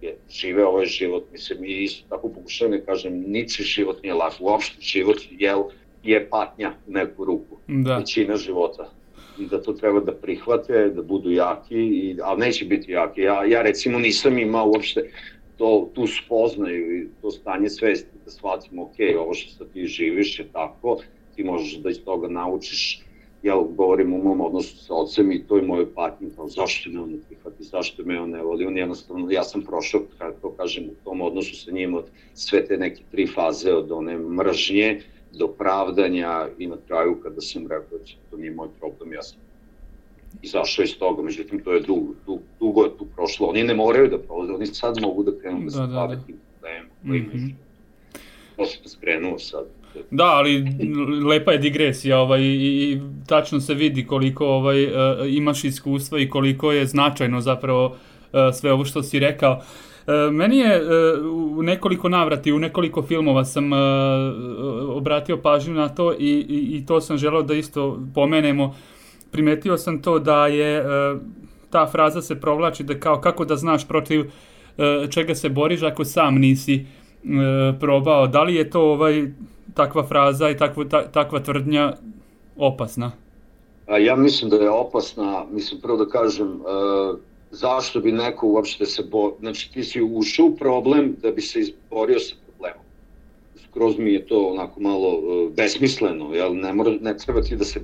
je, 0.00 0.16
žive 0.30 0.66
ovaj 0.66 0.86
život. 0.86 1.24
Mislim, 1.32 1.64
i 1.64 1.82
isto 1.82 2.04
tako 2.08 2.28
pokušavam 2.28 2.78
da 2.78 2.84
kažem, 2.84 3.24
niči 3.26 3.62
život 3.62 4.02
nije 4.02 4.14
lak, 4.14 4.32
uopšte 4.40 4.80
život 4.80 5.16
jel, 5.30 5.62
je 6.02 6.30
patnja 6.30 6.72
u 6.86 6.92
neku 6.92 7.24
ruku, 7.24 7.56
da. 7.66 7.96
većina 7.96 8.36
života 8.36 8.90
i 9.38 9.46
da 9.46 9.62
to 9.62 9.72
treba 9.72 10.00
da 10.00 10.12
prihvate, 10.12 10.88
da 10.88 11.02
budu 11.02 11.30
jaki, 11.30 11.78
i, 11.78 12.16
ali 12.22 12.40
neće 12.40 12.64
biti 12.64 12.92
jaki. 12.92 13.20
Ja, 13.20 13.44
ja 13.44 13.62
recimo 13.62 13.98
nisam 13.98 14.38
imao 14.38 14.66
uopšte 14.66 15.10
to, 15.58 15.90
tu 15.94 16.06
spoznaju 16.06 16.96
i 16.96 17.08
to 17.22 17.30
stanje 17.30 17.68
svesti, 17.68 18.18
da 18.24 18.30
shvatimo, 18.30 18.82
ok, 18.82 18.96
ovo 19.18 19.34
što 19.34 19.52
sad 19.52 19.72
ti 19.72 19.86
živiš 19.86 20.38
je 20.38 20.48
tako, 20.52 20.98
ti 21.36 21.44
možeš 21.44 21.78
da 21.78 21.90
iz 21.90 22.04
toga 22.04 22.28
naučiš, 22.28 23.02
ja 23.42 23.56
govorim 23.76 24.14
u 24.14 24.22
mom 24.22 24.40
odnosu 24.40 24.76
sa 24.76 24.94
ocem 24.94 25.32
i 25.32 25.46
to 25.46 25.56
je 25.56 25.62
moj 25.62 25.94
patnji, 25.94 26.30
kao 26.36 26.48
zašto 26.48 26.90
me 26.90 27.00
on 27.00 27.10
ne 27.10 27.18
prihvati, 27.28 27.64
zašto 27.64 28.04
me 28.04 28.20
on 28.20 28.30
ne 28.30 28.42
voli, 28.42 28.66
on 28.66 28.78
jednostavno, 28.78 29.30
ja 29.30 29.42
sam 29.42 29.62
prošao, 29.62 30.00
kada 30.18 30.32
to 30.32 30.50
kažem, 30.50 30.84
u 30.84 31.04
tom 31.04 31.20
odnosu 31.20 31.56
sa 31.56 31.70
njim 31.70 31.94
od 31.94 32.04
sve 32.34 32.66
te 32.66 32.76
neke 32.76 33.02
tri 33.10 33.26
faze, 33.26 33.72
od 33.72 33.92
one 33.92 34.18
mržnje, 34.18 35.00
do 35.32 35.48
pravdanja 35.48 36.48
i 36.58 36.66
na 36.66 36.76
kraju 36.86 37.20
kada 37.22 37.40
sam 37.40 37.62
rekao 37.62 37.98
da 37.98 38.04
to 38.30 38.36
nije 38.36 38.50
moj 38.50 38.68
problem, 38.80 39.12
ja 39.12 39.22
sam 39.22 39.47
izašao 40.42 40.82
iz 40.82 40.98
toga, 40.98 41.22
međutim 41.22 41.64
to 41.64 41.72
je 41.72 41.80
dugo, 41.80 42.14
dugo, 42.26 42.42
dugo 42.60 42.82
je 42.82 42.90
tu 42.98 43.06
prošlo, 43.16 43.46
oni 43.46 43.64
ne 43.64 43.74
moraju 43.74 44.10
da 44.10 44.18
prolaze, 44.18 44.52
oni 44.52 44.66
sad 44.66 45.00
mogu 45.00 45.22
da 45.22 45.38
krenu 45.40 45.58
da, 45.58 45.64
da 45.64 45.70
se 45.70 45.78
da, 45.78 45.86
bave 45.86 46.16
da. 46.16 46.22
tim 46.22 46.36
problemom 46.52 46.90
koji 47.06 47.20
mm 47.20 47.30
-hmm. 47.32 47.52
To 48.56 48.88
skrenuo 48.88 49.38
sad. 49.38 49.64
Da, 50.10 50.24
ali 50.24 50.64
lepa 51.28 51.52
je 51.52 51.58
digresija 51.58 52.18
ovaj, 52.18 52.40
i, 52.40 52.92
i 52.92 53.00
tačno 53.26 53.60
se 53.60 53.74
vidi 53.74 54.06
koliko 54.06 54.46
ovaj, 54.46 54.84
uh, 54.84 54.92
imaš 55.28 55.64
iskustva 55.64 56.20
i 56.20 56.28
koliko 56.28 56.72
je 56.72 56.86
značajno 56.86 57.40
zapravo 57.40 57.86
uh, 57.86 57.96
sve 58.52 58.72
ovo 58.72 58.84
što 58.84 59.02
si 59.02 59.18
rekao. 59.18 59.52
Uh, 59.52 59.62
E, 60.08 60.30
meni 60.30 60.58
je 60.58 60.82
u 61.30 61.62
nekoliko 61.62 62.08
navrati, 62.08 62.52
u 62.52 62.58
nekoliko 62.58 63.02
filmova 63.02 63.44
sam 63.44 63.70
obratio 64.88 65.36
pažnju 65.36 65.74
na 65.74 65.88
to 65.88 66.12
i, 66.12 66.46
i, 66.48 66.76
i 66.76 66.86
to 66.86 67.00
sam 67.00 67.18
želeo 67.18 67.42
da 67.42 67.54
isto 67.54 68.00
pomenemo. 68.14 68.74
Primetio 69.30 69.76
sam 69.78 70.02
to 70.02 70.18
da 70.18 70.46
je 70.46 70.84
ta 71.70 71.86
fraza 71.86 72.22
se 72.22 72.40
provlači 72.40 72.84
da 72.84 73.00
kao 73.00 73.20
kako 73.20 73.44
da 73.44 73.56
znaš 73.56 73.88
protiv 73.88 74.30
čega 75.10 75.34
se 75.34 75.48
boriš 75.48 75.82
ako 75.82 76.04
sam 76.04 76.34
nisi 76.34 76.86
probao. 77.80 78.26
Da 78.26 78.42
li 78.42 78.54
je 78.54 78.70
to 78.70 78.80
ovaj 78.80 79.26
takva 79.74 80.06
fraza 80.06 80.50
i 80.50 80.56
takva, 80.56 80.84
ta, 80.84 81.02
takva 81.06 81.40
tvrdnja 81.40 81.92
opasna? 82.56 83.12
Ja 84.00 84.16
mislim 84.16 84.50
da 84.50 84.56
je 84.56 84.70
opasna, 84.70 85.44
mislim 85.50 85.80
prvo 85.80 85.96
da 85.96 86.10
kažem, 86.10 86.60
zašto 87.50 88.00
bi 88.00 88.12
neko 88.12 88.46
uopšte 88.46 88.86
se 88.86 89.02
bo... 89.10 89.36
Znači 89.40 89.72
ti 89.72 89.84
si 89.84 90.02
ušao 90.02 90.46
u 90.46 90.56
problem 90.56 91.16
da 91.22 91.30
bi 91.30 91.40
se 91.40 91.60
izborio 91.60 92.18
sa 92.18 92.34
problemom. 92.46 92.84
Skroz 93.68 93.98
mi 93.98 94.12
je 94.12 94.26
to 94.26 94.48
onako 94.48 94.80
malo 94.80 95.20
besmisleno, 95.56 96.34
jel? 96.34 96.56
Ne, 96.56 96.72
mora, 96.72 96.90
ne 97.00 97.16
treba 97.16 97.42
ti 97.42 97.56
da 97.56 97.64
se... 97.64 97.80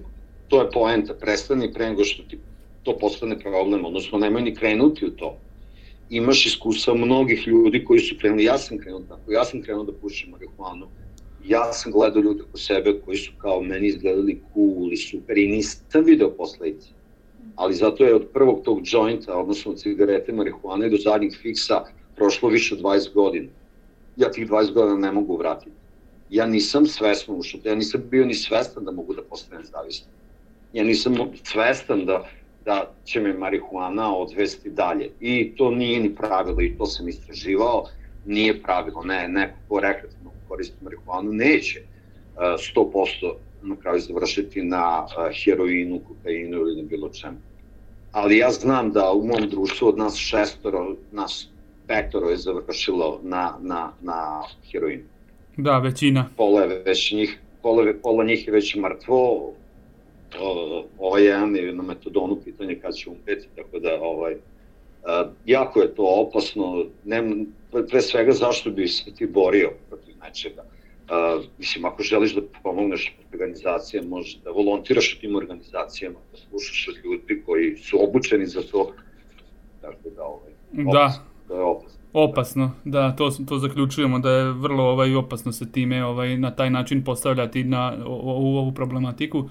To 0.55 0.61
je 0.63 0.71
poenta, 0.71 1.15
prestani 1.15 1.73
pre 1.75 1.89
nego 1.89 2.05
što 2.05 2.23
ti 2.23 2.39
to 2.83 2.99
postane 2.99 3.39
problem, 3.39 3.85
odnosno 3.85 4.19
nemoj 4.19 4.43
ni 4.43 4.55
krenuti 4.55 5.07
u 5.07 5.11
to. 5.11 5.39
Imaš 6.11 6.47
iskustva 6.47 6.95
mnogih 6.95 7.47
ljudi 7.47 7.85
koji 7.85 8.01
su 8.01 8.15
krenuli, 8.21 8.45
ja 8.45 8.59
sam 8.59 8.79
krenuo 8.79 9.01
tako, 9.09 9.33
ja 9.33 9.45
sam 9.45 9.63
krenuo 9.63 9.85
da 9.85 9.93
pušim 9.93 10.31
marihuanu, 10.31 10.87
ja 11.45 11.73
sam 11.73 11.93
gledao 11.93 12.23
ljude 12.23 12.43
oko 12.43 12.59
sebe 12.59 13.01
koji 13.05 13.17
su 13.17 13.33
kao 13.39 13.63
meni 13.63 13.87
izgledali 13.87 14.41
cool 14.55 14.93
i 14.93 14.97
super 14.97 15.39
i 15.39 15.49
nisam 15.49 16.05
video 16.05 16.31
posledice 16.31 16.89
ali 17.57 17.75
zato 17.75 18.05
je 18.05 18.15
od 18.15 18.29
prvog 18.33 18.63
tog 18.65 18.81
jointa, 18.85 19.37
odnosno 19.37 19.73
od 19.73 19.79
cigarete 19.79 20.33
marihuane 20.33 20.89
do 20.89 20.97
zadnjih 20.97 21.39
fiksa 21.43 21.85
prošlo 22.17 22.49
više 22.49 22.75
od 22.75 22.81
20 22.81 23.15
godina. 23.15 23.49
Ja 24.17 24.31
tih 24.31 24.49
20 24.49 24.73
godina 24.73 24.99
ne 24.99 25.13
mogu 25.13 25.37
vratiti. 25.37 25.77
Ja 26.31 26.47
nisam 26.47 26.87
svesno 26.87 27.35
ušao, 27.37 27.61
ja 27.65 27.75
nisam 27.75 28.03
bio 28.11 28.25
ni 28.25 28.35
svestan 28.35 28.85
da 28.85 28.91
mogu 28.91 29.15
da 29.15 29.23
postanem 29.23 29.65
zavistan. 29.65 30.24
Ja 30.75 30.85
nisam 30.85 31.14
svestan 31.43 32.07
da, 32.07 32.25
da 32.64 32.90
će 33.04 33.21
me 33.21 33.33
marihuana 33.33 34.16
odvesti 34.16 34.71
dalje. 34.71 35.11
I 35.21 35.52
to 35.57 35.71
nije 35.71 36.00
ni 36.00 36.14
pravilo 36.14 36.61
i 36.61 36.75
to 36.78 36.87
sam 36.87 37.09
istraživao, 37.09 37.85
nije 38.26 38.62
pravilo. 38.62 39.02
Ne, 39.02 39.28
neko 39.28 39.54
ko 39.69 39.81
rekreativno 39.81 40.31
koristi 40.49 40.76
marihuanu 40.81 41.33
neće 41.33 41.81
100% 42.37 43.35
na 43.62 43.76
kraju 43.76 44.00
završiti 44.00 44.62
na 44.62 45.07
heroinu, 45.45 46.00
kokainu 46.09 46.57
ili 46.57 46.83
na 46.83 46.88
bilo 46.88 47.09
čemu. 47.09 47.37
Ali 48.12 48.38
ja 48.38 48.50
znam 48.50 48.93
da 48.93 49.12
u 49.12 49.26
mom 49.26 49.49
društvu 49.50 49.88
od 49.88 49.99
nas 49.99 50.16
šestoro, 50.16 50.97
nas 51.12 51.49
petoro 51.87 52.28
je 52.28 52.37
završilo 52.37 53.21
na, 53.23 53.59
na, 53.61 53.93
na 54.00 54.43
heroinu. 54.73 55.04
Da, 55.57 55.78
većina. 55.78 56.28
Pola 56.37 56.62
je 56.62 56.83
već 56.87 57.12
njih, 57.12 57.38
pola, 57.62 57.93
pola 58.02 58.25
njih 58.25 58.47
je 58.47 58.52
već 58.52 58.76
mrtvo, 58.76 59.52
ovaj 60.99 61.25
jedan 61.25 61.57
je 61.57 61.73
na 61.73 61.83
metodonu 61.83 62.37
pitanje 62.45 62.79
kad 62.83 62.95
će 62.95 63.11
umreti, 63.11 63.49
tako 63.57 63.79
da 63.79 63.99
ovaj, 64.00 64.37
jako 65.47 65.81
je 65.81 65.95
to 65.95 66.03
opasno, 66.03 66.85
ne, 67.05 67.45
pre 67.91 68.00
svega 68.00 68.33
zašto 68.33 68.71
bi 68.71 68.88
se 68.88 69.14
ti 69.14 69.26
borio 69.26 69.71
protiv 69.88 70.14
nečega 70.23 70.64
mislim, 71.59 71.85
ako 71.85 72.03
želiš 72.03 72.35
da 72.35 72.41
pomogneš 72.62 73.17
organizacijama, 73.33 74.09
možeš 74.09 74.37
da 74.45 74.50
volontiraš 74.50 75.14
u 75.14 75.21
tim 75.21 75.37
organizacijama, 75.37 76.19
da 76.33 76.38
slušaš 76.38 76.88
od 76.88 77.05
ljudi 77.05 77.43
koji 77.47 77.76
su 77.76 78.05
obučeni 78.09 78.47
za 78.47 78.62
to. 78.73 78.93
Tako 79.81 80.11
da, 80.17 80.23
ovaj, 80.23 80.53
da. 80.73 80.91
opasno, 80.91 81.25
da. 81.49 81.55
je 81.55 81.62
opasno. 81.62 82.00
Opasno, 82.12 82.71
da, 82.85 83.17
to, 83.17 83.31
to 83.49 83.59
zaključujemo 83.59 84.19
da 84.19 84.31
je 84.31 84.53
vrlo 84.53 84.85
ovaj, 84.85 85.14
opasno 85.14 85.53
se 85.53 85.73
time 85.73 86.05
ovaj, 86.05 86.37
na 86.37 86.50
taj 86.50 86.71
način 86.71 87.05
postavljati 87.05 87.64
na, 87.64 87.97
u 88.07 88.59
ovu 88.59 88.73
problematiku. 88.73 89.38
Uh, 89.38 89.50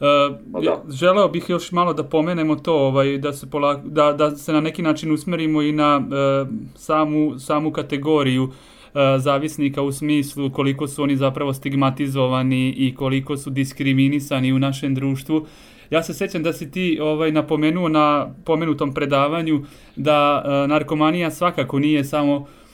da. 0.00 0.82
Želeo 0.88 1.28
bih 1.28 1.44
još 1.48 1.72
malo 1.72 1.92
da 1.92 2.04
pomenemo 2.04 2.56
to, 2.56 2.74
ovaj, 2.74 3.18
da, 3.18 3.32
se 3.32 3.50
pola, 3.50 3.74
da, 3.84 4.12
da 4.12 4.36
se 4.36 4.52
na 4.52 4.60
neki 4.60 4.82
način 4.82 5.12
usmerimo 5.12 5.62
i 5.62 5.72
na 5.72 5.96
uh, 5.96 6.48
samu, 6.74 7.38
samu 7.38 7.72
kategoriju 7.72 8.44
uh, 8.44 8.50
E, 8.96 9.18
zavisnika 9.18 9.82
u 9.82 9.92
smislu 9.92 10.50
koliko 10.50 10.88
su 10.88 11.02
oni 11.02 11.16
zapravo 11.16 11.52
stigmatizovani 11.52 12.68
i 12.68 12.94
koliko 12.94 13.36
su 13.36 13.50
diskriminisani 13.50 14.52
u 14.52 14.58
našem 14.58 14.94
društvu. 14.94 15.46
Ja 15.90 16.02
se 16.02 16.14
sećam 16.14 16.42
da 16.42 16.52
si 16.52 16.70
ti 16.70 16.98
ovaj 17.02 17.32
napomenuo 17.32 17.88
na 17.88 18.34
pomenutom 18.44 18.94
predavanju 18.94 19.62
da 19.96 20.44
e, 20.44 20.68
narkomanija 20.68 21.30
svakako 21.30 21.78
nije 21.78 22.04
samo 22.04 22.46
e, 22.46 22.65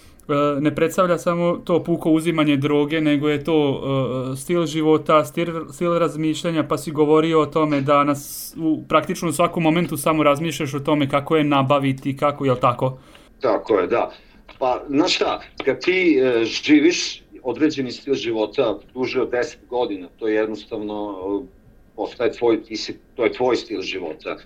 ne 0.61 0.75
predstavlja 0.75 1.19
samo 1.19 1.57
to 1.65 1.85
puko 1.85 2.11
uzimanje 2.11 2.57
droge, 2.57 3.01
nego 3.01 3.29
je 3.29 3.45
to 3.45 3.71
uh, 3.71 4.39
stil 4.39 4.67
života, 4.67 5.25
stil, 5.25 5.47
stil 5.73 5.99
razmišljanja, 5.99 6.65
pa 6.69 6.79
si 6.79 6.91
govorio 6.91 7.41
o 7.41 7.47
tome 7.47 7.81
da 7.81 8.05
nas 8.05 8.55
u, 8.61 8.83
praktično 8.89 9.29
u 9.29 9.33
svakom 9.33 9.63
momentu 9.63 9.97
samo 9.97 10.23
razmišljaš 10.23 10.75
o 10.75 10.81
tome 10.81 11.09
kako 11.09 11.37
je 11.37 11.45
nabaviti, 11.45 12.17
kako, 12.17 12.45
je 12.45 12.61
tako? 12.61 12.99
Tako 13.41 13.79
je, 13.79 13.87
da. 13.87 14.11
Pa, 14.59 14.85
znaš 14.89 15.15
šta, 15.15 15.41
kad 15.65 15.81
ti 15.81 16.19
e, 16.19 16.45
živiš 16.45 17.23
određeni 17.43 17.93
stil 17.93 18.15
života 18.15 18.79
duže 18.95 19.21
od 19.21 19.31
10 19.31 19.57
godina, 19.69 20.09
to 20.19 20.29
je 20.29 20.35
jednostavno 20.35 21.19
e, 21.43 21.47
postaje 21.97 22.33
tvoj, 22.33 22.63
ti 22.63 22.77
si, 22.77 22.99
to 23.17 23.25
je 23.25 23.33
tvoj 23.33 23.57
stil 23.57 23.83
života. 23.83 24.37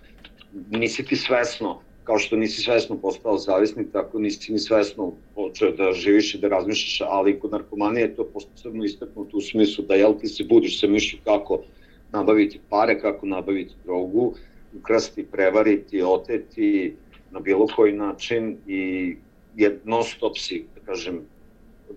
Nisi 0.70 1.04
ti 1.04 1.16
svesno, 1.16 1.80
kao 2.06 2.18
što 2.18 2.36
nisi 2.36 2.62
svesno 2.62 2.96
postao 2.96 3.38
zavisnik, 3.38 3.92
tako 3.92 4.18
nisi 4.18 4.52
ni 4.52 4.58
svesno 4.58 5.12
počeo 5.34 5.72
da 5.72 5.92
živiš 5.92 6.34
i 6.34 6.38
da 6.38 6.48
razmišljaš, 6.48 7.00
ali 7.08 7.38
kod 7.40 7.52
narkomanije 7.52 8.02
je 8.02 8.14
to 8.16 8.24
posebno 8.24 8.84
istaknuto 8.84 9.36
u 9.36 9.40
smislu 9.40 9.84
da 9.84 9.94
jel 9.94 10.14
ti 10.20 10.28
se 10.28 10.44
budiš 10.44 10.80
sa 10.80 10.86
mišlju 10.86 11.18
kako 11.24 11.62
nabaviti 12.12 12.60
pare, 12.70 13.00
kako 13.00 13.26
nabaviti 13.26 13.74
drogu, 13.84 14.34
ukrasti, 14.78 15.26
prevariti, 15.32 16.02
oteti 16.02 16.94
na 17.30 17.40
bilo 17.40 17.66
koji 17.76 17.92
način 17.92 18.56
i 18.66 19.16
je 19.56 19.80
non 19.84 20.04
stop 20.04 20.38
si, 20.38 20.64
da 20.74 20.80
kažem, 20.92 21.20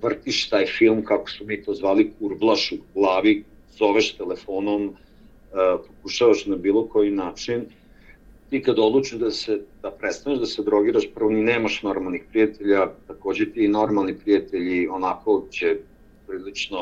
vrtiš 0.02 0.50
taj 0.50 0.66
film, 0.66 1.04
kako 1.06 1.30
su 1.30 1.46
mi 1.46 1.62
to 1.64 1.74
zvali, 1.74 2.12
kurblaš 2.20 2.72
u 2.72 2.78
glavi, 2.94 3.44
zoveš 3.78 4.14
telefonom, 4.18 4.88
uh, 4.88 5.86
pokušavaš 5.88 6.46
na 6.46 6.56
bilo 6.56 6.88
koji 6.88 7.12
način, 7.12 7.66
ti 8.50 8.64
kad 8.64 8.80
odlučiš 8.80 9.18
da 9.18 9.32
se 9.32 9.62
da 9.82 9.92
prestaneš 9.92 10.40
da 10.40 10.46
se 10.46 10.64
drogiraš, 10.64 11.04
prvo 11.16 11.30
ni 11.30 11.44
nemaš 11.44 11.84
normalnih 11.84 12.24
prijatelja, 12.30 12.88
takođe 13.08 13.52
ti 13.52 13.68
normalni 13.68 14.18
prijatelji 14.18 14.88
onako 14.88 15.48
će 15.52 15.78
prilično 16.28 16.78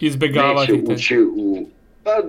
izbegavati 0.00 0.72
neće 0.72 0.92
ući 0.92 1.18
u 1.36 1.66
pa 2.04 2.22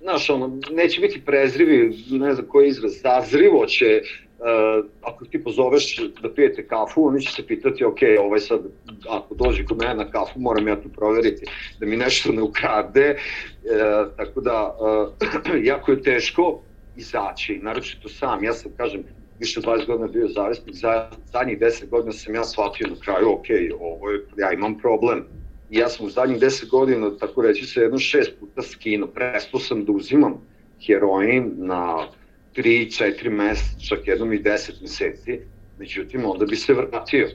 znaš 0.00 0.30
ono 0.30 0.58
neće 0.70 1.00
biti 1.00 1.22
prezrivi, 1.26 1.96
ne 2.10 2.34
znam 2.34 2.46
koji 2.46 2.68
izraz, 2.68 2.92
zazrivo 3.02 3.66
će 3.66 4.02
uh, 4.38 4.86
ako 5.02 5.24
ti 5.24 5.44
pozoveš 5.44 6.00
da 6.22 6.34
pijete 6.34 6.66
kafu, 6.66 7.06
oni 7.06 7.22
će 7.22 7.32
se 7.32 7.46
pitati, 7.46 7.84
ok, 7.84 7.98
ovaj 8.20 8.40
sad, 8.40 8.60
ako 9.08 9.34
dođe 9.34 9.64
kod 9.64 9.78
mene 9.78 9.94
na 9.94 10.10
kafu, 10.10 10.40
moram 10.40 10.68
ja 10.68 10.80
tu 10.80 10.88
proveriti 10.88 11.46
da 11.80 11.86
mi 11.86 11.96
nešto 11.96 12.32
ne 12.32 12.42
ukrade, 12.42 13.16
uh, 13.16 14.16
tako 14.16 14.40
da, 14.40 14.76
uh, 14.80 15.64
jako 15.72 15.90
je 15.90 16.02
teško 16.02 16.60
izaći, 16.98 17.58
naročito 17.62 18.08
sam, 18.08 18.44
ja 18.44 18.52
sam, 18.52 18.72
kažem, 18.76 19.02
više 19.38 19.60
od 19.60 19.66
20 19.66 19.86
godina 19.86 20.08
bio 20.08 20.28
zavisnik, 20.28 20.74
za 20.74 21.10
zadnjih 21.32 21.58
10 21.58 21.88
godina 21.88 22.12
sam 22.12 22.34
ja 22.34 22.44
shvatio 22.44 22.86
na 22.86 22.96
kraju, 23.04 23.32
ok, 23.32 23.46
ovo 23.80 24.10
je, 24.10 24.24
ja 24.38 24.52
imam 24.52 24.78
problem, 24.78 25.24
ja 25.70 25.88
sam 25.88 26.06
u 26.06 26.10
zadnjih 26.10 26.40
10 26.40 26.70
godina, 26.70 27.16
tako 27.16 27.42
reći 27.42 27.66
se, 27.66 27.80
jedno 27.80 27.98
šest 27.98 28.30
puta 28.40 28.62
skino, 28.62 29.06
prestao 29.06 29.60
sam 29.60 29.84
da 29.84 29.92
uzimam 29.92 30.34
heroin 30.86 31.52
na 31.56 32.08
3-4 32.56 33.30
meseca, 33.30 33.80
čak 33.88 34.06
jednom 34.06 34.32
i 34.32 34.42
10 34.42 34.82
meseci, 34.82 35.40
međutim 35.78 36.24
onda 36.24 36.46
bi 36.46 36.56
se 36.56 36.74
vratio. 36.74 37.28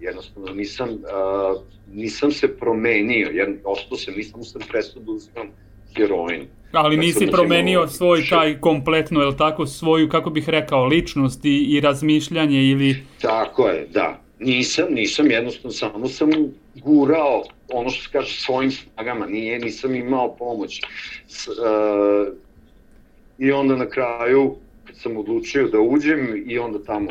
Jednostavno 0.00 0.54
nisam, 0.54 0.88
uh, 0.88 1.62
nisam 1.92 2.32
se 2.32 2.56
promenio, 2.56 3.28
jedan, 3.32 3.58
ostao 3.64 3.98
sam, 3.98 4.14
nisam 4.14 4.44
sam 4.44 4.62
prestao 4.70 5.02
da 5.02 5.12
uzimam 5.12 5.48
heroin. 5.96 6.46
Ali 6.72 6.96
nisi 6.96 7.26
promenio 7.26 7.88
svoj 7.88 8.22
taj 8.30 8.60
kompletno, 8.60 9.20
je 9.20 9.36
tako, 9.36 9.66
svoju, 9.66 10.08
kako 10.08 10.30
bih 10.30 10.48
rekao, 10.48 10.84
ličnost 10.84 11.44
i, 11.44 11.58
i 11.58 11.80
razmišljanje 11.80 12.62
ili... 12.62 12.96
Tako 13.20 13.68
je, 13.68 13.86
da. 13.92 14.20
Nisam, 14.38 14.86
nisam, 14.90 15.30
jednostavno 15.30 15.70
samo 15.70 16.08
sam 16.08 16.30
gurao 16.74 17.44
ono 17.72 17.90
što 17.90 18.02
se 18.02 18.08
kaže 18.12 18.40
svojim 18.40 18.70
snagama, 18.70 19.26
nije, 19.26 19.58
nisam 19.58 19.94
imao 19.94 20.36
pomoć. 20.36 20.80
S, 21.28 21.48
uh, 21.48 21.54
I 23.38 23.52
onda 23.52 23.76
na 23.76 23.88
kraju, 23.88 24.54
kad 24.84 24.96
sam 24.96 25.16
odlučio 25.16 25.68
da 25.68 25.80
uđem 25.80 26.44
i 26.46 26.58
onda 26.58 26.84
tamo 26.84 27.10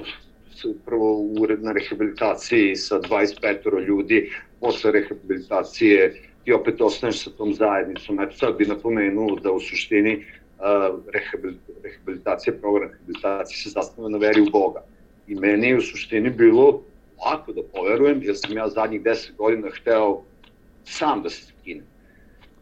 prvo 0.86 1.18
ured 1.40 1.64
na 1.64 1.72
rehabilitaciji 1.72 2.76
sa 2.76 3.00
25 3.00 3.88
ljudi, 3.88 4.32
posle 4.60 4.92
rehabilitacije 4.92 6.22
i 6.46 6.54
opet 6.54 6.82
ostaneš 6.82 7.24
sa 7.24 7.32
tom 7.38 7.54
zajednicom. 7.54 8.20
Eto 8.20 8.38
sad 8.38 8.58
bi 8.58 8.66
napomenuo 8.66 9.36
da 9.36 9.52
u 9.52 9.60
suštini 9.60 10.16
uh, 10.16 11.00
rehabilitacija, 11.84 12.54
program 12.62 12.90
rehabilitacije 12.90 13.58
se 13.58 13.70
zastava 13.70 14.10
na 14.10 14.18
veri 14.18 14.42
u 14.42 14.52
Boga. 14.52 14.84
I 15.28 15.36
meni 15.36 15.68
je 15.68 15.78
u 15.78 15.82
suštini 15.82 16.30
bilo 16.30 16.82
lako 17.26 17.54
da 17.54 17.62
poverujem, 17.74 18.24
jer 18.24 18.38
sam 18.38 18.58
ja 18.58 18.70
zadnjih 18.70 19.02
10 19.02 19.36
godina 19.36 19.70
hteo 19.70 20.22
sam 20.84 21.22
da 21.24 21.30
se 21.30 21.46
skinem. 21.46 21.86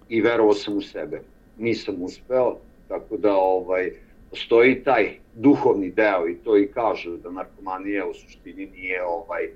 I 0.09 0.21
verovao 0.21 0.53
sam 0.53 0.77
u 0.77 0.81
sebe. 0.81 1.21
Nisam 1.57 2.01
uspeo, 2.01 2.57
tako 2.87 3.17
da 3.17 3.35
ovaj, 3.35 3.91
postoji 4.29 4.83
taj 4.83 5.09
duhovni 5.33 5.91
deo 5.91 6.27
i 6.29 6.35
to 6.35 6.57
i 6.57 6.67
kažu 6.67 7.17
da 7.17 7.31
narkomanija 7.31 8.07
u 8.07 8.13
suštini 8.13 8.65
nije 8.65 9.03
ovaj 9.05 9.49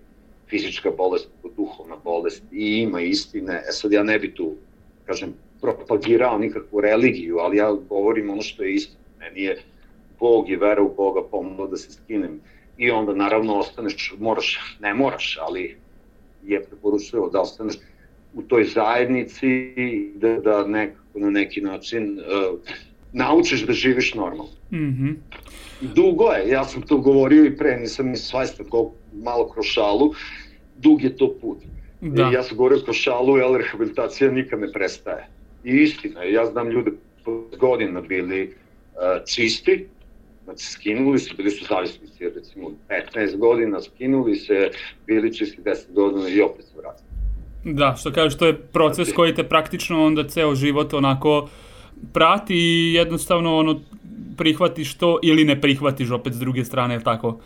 fizička 0.49 0.91
bolest, 0.91 1.29
nego 1.35 1.55
duhovna 1.55 1.95
bolest 2.03 2.43
i 2.51 2.77
ima 2.81 3.01
istine. 3.01 3.63
E 3.69 3.71
sad 3.71 3.91
ja 3.91 4.03
ne 4.03 4.19
bi 4.19 4.33
tu, 4.35 4.53
kažem, 5.05 5.33
propagirao 5.61 6.37
nikakvu 6.37 6.81
religiju, 6.81 7.37
ali 7.37 7.57
ja 7.57 7.73
govorim 7.89 8.29
ono 8.29 8.41
što 8.41 8.63
je 8.63 8.73
istina. 8.73 8.99
Meni 9.19 9.41
je 9.41 9.61
Bog 10.19 10.49
i 10.49 10.55
vera 10.55 10.81
u 10.81 10.93
Boga 10.95 11.21
pomogla 11.31 11.67
da 11.67 11.77
se 11.77 11.91
skinem. 11.91 12.39
I 12.77 12.91
onda 12.91 13.13
naravno 13.13 13.59
ostaneš, 13.59 14.13
moraš, 14.19 14.77
ne 14.79 14.93
moraš, 14.93 15.37
ali 15.41 15.77
je 16.43 16.63
preporučljivo 16.63 17.29
da 17.29 17.41
ostaneš 17.41 17.75
u 18.33 18.41
toj 18.41 18.63
zajednici 18.63 19.73
da, 20.15 20.39
da 20.39 20.67
nekako 20.67 21.19
na 21.19 21.29
neki 21.29 21.61
način 21.61 22.19
uh, 22.19 22.59
naučiš 23.13 23.65
da 23.65 23.73
živiš 23.73 24.13
normalno. 24.13 24.51
Mm 24.71 24.77
-hmm. 24.77 25.15
Dugo 25.81 26.31
je, 26.31 26.49
ja 26.49 26.63
sam 26.65 26.81
to 26.81 26.97
govorio 26.97 27.45
i 27.45 27.57
pre, 27.57 27.77
nisam 27.77 28.07
ni 28.07 28.17
svajstan 28.17 28.65
koliko 28.69 28.93
malo 29.23 29.49
kroz 29.49 29.65
šalu, 29.65 30.13
dug 30.77 31.03
je 31.03 31.17
to 31.17 31.35
put. 31.41 31.57
Da. 32.01 32.29
I 32.29 32.33
ja 32.33 32.43
sam 32.43 32.57
govorio 32.57 32.79
kroz 32.83 32.95
šalu, 32.95 33.37
jer 33.37 33.57
rehabilitacija 33.57 34.31
nikad 34.31 34.59
ne 34.59 34.71
prestaje. 34.71 35.27
I 35.63 35.69
istina, 35.69 36.23
ja 36.23 36.45
znam 36.45 36.69
ljude 36.69 36.91
godina 37.59 38.01
bili 38.01 38.43
uh, 38.47 39.25
čisti, 39.25 39.87
znači 40.43 40.65
skinuli 40.65 41.19
su, 41.19 41.35
bili 41.37 41.51
su 41.51 41.65
zavisnici, 41.65 42.29
recimo 42.35 42.71
15 43.15 43.37
godina 43.37 43.81
skinuli 43.81 44.35
se, 44.35 44.69
bili 45.07 45.33
čisti 45.33 45.61
10 45.61 45.93
godina 45.93 46.29
i 46.29 46.41
opet 46.41 46.65
se 46.65 46.71
vratili. 46.77 47.05
Da, 47.63 47.95
što 47.99 48.11
kažeš, 48.11 48.37
to 48.37 48.45
je 48.45 48.57
proces 48.57 49.05
znači, 49.05 49.15
koji 49.15 49.35
te 49.35 49.43
praktično 49.43 50.05
onda 50.05 50.27
ceo 50.27 50.55
život 50.55 50.93
onako 50.93 51.49
prati 52.13 52.55
i 52.55 52.93
jednostavno 52.93 53.57
ono 53.57 53.81
prihvatiš 54.37 54.95
to 54.97 55.19
ili 55.23 55.43
ne 55.43 55.61
prihvatiš 55.61 56.11
opet 56.11 56.33
s 56.33 56.39
druge 56.39 56.65
strane, 56.65 56.93
je 56.93 57.03
tako? 57.03 57.39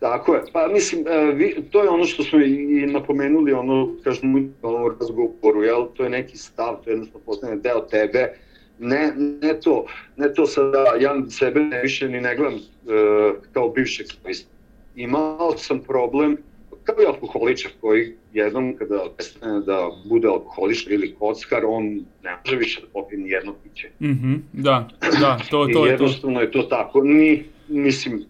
Tako 0.00 0.34
je. 0.34 0.42
Pa 0.52 0.68
mislim, 0.68 1.04
e, 1.08 1.32
vi, 1.34 1.56
to 1.70 1.82
je 1.82 1.88
ono 1.88 2.04
što 2.04 2.22
smo 2.22 2.40
i 2.40 2.86
napomenuli, 2.86 3.52
ono, 3.52 3.96
kažemo, 4.04 4.48
ono 4.62 4.88
razgovoru, 5.00 5.62
jel? 5.62 5.86
To 5.94 6.02
je 6.04 6.10
neki 6.10 6.36
stav, 6.36 6.80
to 6.84 6.90
je 6.90 6.92
jednostavno 6.92 7.24
postane 7.26 7.56
deo 7.56 7.80
tebe. 7.80 8.32
Ne, 8.78 9.12
ne 9.42 9.60
to, 9.60 9.86
ne 10.16 10.34
to 10.34 10.46
sada, 10.46 10.84
ja 11.00 11.14
sebe 11.30 11.60
ne 11.60 11.82
više 11.82 12.08
ni 12.08 12.20
ne 12.20 12.36
gledam 12.36 12.54
uh, 12.54 13.42
kao 13.52 13.68
bivšeg 13.68 14.06
spavista. 14.06 14.50
Imao 14.96 15.56
sam 15.56 15.80
problem, 15.80 16.36
kao 16.84 17.02
i 17.02 17.06
alkoholičar 17.06 17.70
koji 17.80 18.12
jednom 18.32 18.76
kada 18.76 19.04
prestane 19.16 19.60
da 19.60 19.90
bude 20.08 20.28
alkoholičar 20.28 20.92
ili 20.92 21.14
kockar, 21.14 21.64
on 21.66 21.84
ne 22.22 22.36
može 22.44 22.56
više 22.56 22.80
da 22.80 22.86
popije 22.92 23.18
ni 23.18 23.30
jedno 23.30 23.54
piće. 23.62 23.88
Mm 24.00 24.06
-hmm, 24.06 24.38
da, 24.52 24.88
da, 25.20 25.38
to, 25.50 25.66
to 25.66 25.66
I 25.66 25.70
je 25.70 25.74
to. 25.74 25.86
jednostavno 25.86 26.40
je 26.40 26.50
to 26.50 26.62
tako. 26.62 27.02
Ni, 27.02 27.44
mislim, 27.68 28.24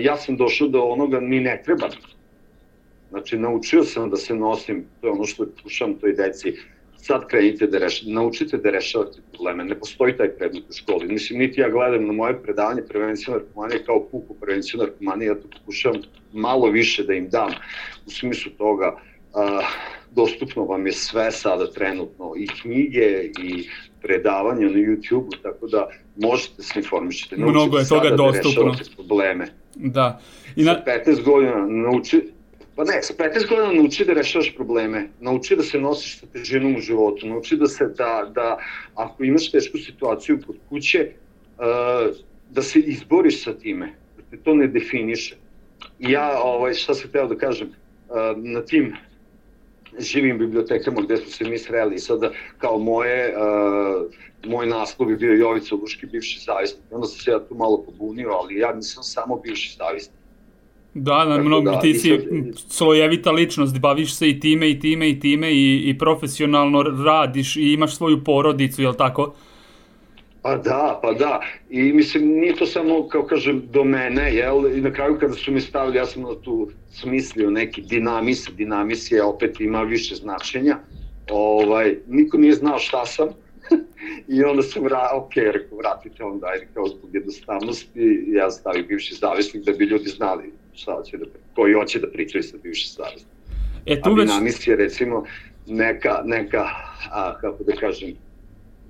ja 0.00 0.16
sam 0.16 0.36
došao 0.36 0.68
do 0.68 0.82
onoga, 0.82 1.20
mi 1.20 1.40
ne 1.40 1.62
treba. 1.64 1.88
Znači, 3.10 3.38
naučio 3.38 3.84
sam 3.84 4.10
da 4.10 4.16
se 4.16 4.34
nosim, 4.34 4.84
to 5.00 5.06
je 5.06 5.12
ono 5.12 5.24
što 5.24 5.46
pušam 5.62 5.94
toj 5.94 6.12
deci, 6.12 6.54
sad 7.02 7.26
krenite 7.26 7.66
da 7.66 7.78
reš, 7.78 8.02
naučite 8.06 8.56
da 8.56 8.70
rešavate 8.70 9.20
probleme, 9.32 9.64
ne 9.64 9.78
postoji 9.78 10.16
taj 10.16 10.30
predmet 10.36 10.70
u 10.70 10.72
školi. 10.72 11.08
Mislim, 11.08 11.38
niti 11.38 11.60
ja 11.60 11.70
gledam 11.70 12.06
na 12.06 12.12
moje 12.12 12.42
predavanje 12.42 12.82
prevencija 12.88 13.34
narkomanije 13.36 13.84
kao 13.84 14.06
puku 14.10 14.34
prevenciju 14.34 14.80
narkomanije, 14.80 15.28
ja 15.28 15.34
to 15.34 15.48
pokušam 15.58 15.92
malo 16.32 16.70
više 16.70 17.04
da 17.04 17.14
im 17.14 17.28
dam. 17.28 17.50
U 18.06 18.10
smislu 18.10 18.52
toga, 18.58 18.96
a, 19.34 19.60
dostupno 20.10 20.64
vam 20.64 20.86
je 20.86 20.92
sve 20.92 21.30
sada 21.30 21.70
trenutno, 21.70 22.32
i 22.36 22.46
knjige, 22.62 23.30
i 23.38 23.68
predavanja 24.02 24.68
na 24.68 24.78
YouTube-u, 24.78 25.42
tako 25.42 25.66
da 25.66 25.88
možete 26.16 26.62
se 26.62 26.78
informišiti. 26.78 27.36
Mnogo 27.36 27.78
je 27.78 27.88
toga 27.88 28.10
da 28.10 28.16
dostupno. 28.16 28.72
Da 28.72 28.84
probleme. 28.96 29.46
Da. 29.74 30.20
I 30.56 30.64
na... 30.64 30.74
Sa 30.74 31.10
15 31.10 31.24
godina 31.24 31.66
nauči, 31.66 32.20
Pa 32.76 32.84
ne, 32.84 33.02
sa 33.02 33.12
15 33.14 33.48
godina 33.48 33.72
nauči 33.72 34.04
da 34.04 34.14
rešavaš 34.16 34.54
probleme, 34.56 35.08
nauči 35.20 35.56
da 35.56 35.62
se 35.62 35.78
nosiš 35.78 36.20
sa 36.20 36.26
težinom 36.32 36.76
u 36.76 36.80
životu, 36.80 37.26
nauči 37.28 37.56
da 37.56 37.68
se, 37.68 37.86
da, 37.98 38.30
da 38.34 38.58
ako 38.94 39.24
imaš 39.24 39.50
tešku 39.50 39.78
situaciju 39.78 40.38
kod 40.46 40.56
kuće, 40.68 41.10
uh, 41.58 42.16
da 42.50 42.62
se 42.62 42.80
izboriš 42.80 43.42
sa 43.44 43.52
time, 43.52 43.92
da 44.16 44.22
te 44.30 44.36
to 44.36 44.54
ne 44.54 44.66
definiše. 44.66 45.36
I 45.98 46.10
ja, 46.10 46.40
ovaj, 46.42 46.74
šta 46.74 46.94
sam 46.94 47.10
hteo 47.10 47.26
da 47.28 47.36
kažem, 47.36 47.68
uh, 47.68 48.16
na 48.36 48.64
tim 48.64 48.94
živim 49.98 50.38
bibliotekama 50.38 51.00
gde 51.00 51.16
smo 51.16 51.30
se 51.30 51.44
mi 51.44 51.58
sreli 51.58 51.98
sada 51.98 52.30
kao 52.58 52.78
moje, 52.78 53.34
uh, 53.36 54.50
moj 54.50 54.66
naslov 54.66 55.10
je 55.10 55.16
bio 55.16 55.32
Jovica 55.32 55.74
Luški, 55.74 56.06
bivši 56.06 56.40
zavisnik. 56.40 56.84
Onda 56.90 57.06
sam 57.06 57.18
se 57.18 57.30
ja 57.30 57.38
tu 57.38 57.54
malo 57.54 57.82
pobunio, 57.82 58.30
ali 58.30 58.58
ja 58.58 58.72
nisam 58.74 59.02
samo 59.02 59.36
bivši 59.36 59.76
zavisnik. 59.76 60.22
Da, 60.94 61.24
da, 61.24 61.42
mnogo, 61.42 61.70
da, 61.70 61.80
ti 61.80 61.94
si 61.94 62.08
sad... 62.08 62.20
slojevita 62.68 63.30
ličnost, 63.30 63.78
baviš 63.78 64.14
se 64.14 64.28
i 64.28 64.40
time 64.40 64.70
i 64.70 64.80
time 64.80 65.10
i 65.10 65.20
time 65.20 65.52
i, 65.52 65.90
i 65.90 65.98
profesionalno 65.98 66.82
radiš 66.82 67.56
i 67.56 67.72
imaš 67.72 67.96
svoju 67.96 68.24
porodicu, 68.24 68.82
jel 68.82 68.94
tako? 68.94 69.34
Pa 70.42 70.56
da, 70.56 70.98
pa 71.02 71.12
da. 71.12 71.40
I 71.70 71.92
mislim, 71.92 72.28
nije 72.28 72.56
to 72.56 72.66
samo, 72.66 73.08
kao 73.08 73.22
kažem, 73.22 73.62
do 73.70 73.84
mene, 73.84 74.34
jel? 74.34 74.76
I 74.76 74.80
na 74.80 74.92
kraju 74.92 75.18
kada 75.20 75.34
su 75.34 75.52
mi 75.52 75.60
stavili, 75.60 75.96
ja 75.96 76.06
sam 76.06 76.22
na 76.22 76.34
tu 76.42 76.70
smislio 76.90 77.50
neki 77.50 77.82
dinamis, 77.82 78.48
dinamis 78.56 79.10
je 79.10 79.22
opet 79.22 79.60
ima 79.60 79.82
više 79.82 80.14
značenja. 80.14 80.78
Ovaj, 81.30 81.96
niko 82.08 82.36
nije 82.36 82.52
znao 82.52 82.78
šta 82.78 83.06
sam. 83.06 83.28
I 84.34 84.44
onda 84.44 84.62
sam 84.62 84.84
vra, 84.84 85.08
ok, 85.14 85.32
rekao, 85.36 85.78
vratite 85.78 86.24
onda, 86.24 86.46
ajde, 86.46 86.68
kao 86.74 86.86
zbog 86.86 87.14
jednostavnosti, 87.14 88.24
ja 88.28 88.50
stavim 88.50 88.86
bivši 88.86 89.14
zavisnik 89.14 89.64
da 89.64 89.72
bi 89.72 89.84
ljudi 89.84 90.08
znali 90.08 90.52
šta 90.74 90.92
hoće 90.92 91.16
da, 91.16 91.24
koji 91.54 91.74
hoće 91.74 91.98
da 91.98 92.10
pričaju 92.10 92.42
sa 92.42 92.56
bivši 92.62 92.88
zavisnik. 92.88 93.32
E, 93.86 94.00
tu 94.00 94.14
već... 94.14 94.28
dinamis 94.28 94.66
je 94.66 94.76
recimo 94.76 95.24
neka, 95.66 96.22
neka 96.24 96.66
a, 97.10 97.38
kako 97.40 97.64
da 97.64 97.72
kažem, 97.72 98.14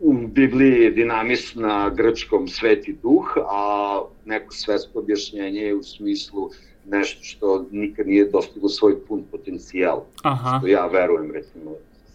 u 0.02 0.26
Bibliji 0.26 0.82
je 0.82 0.90
dinamis 0.90 1.54
na 1.54 1.90
grčkom 1.90 2.48
sveti 2.48 2.96
duh, 3.02 3.36
a 3.50 4.00
neko 4.24 4.54
svetsko 4.54 4.98
objašnjenje 4.98 5.60
je 5.60 5.74
u 5.74 5.82
smislu 5.82 6.50
nešto 6.86 7.22
što 7.22 7.66
nikad 7.70 8.06
nije 8.06 8.30
dostiglo 8.30 8.68
svoj 8.68 9.04
pun 9.08 9.22
potencijal. 9.30 10.02
Aha. 10.22 10.58
Što 10.58 10.66
ja 10.66 10.86
verujem 10.86 11.30
recimo 11.30 11.70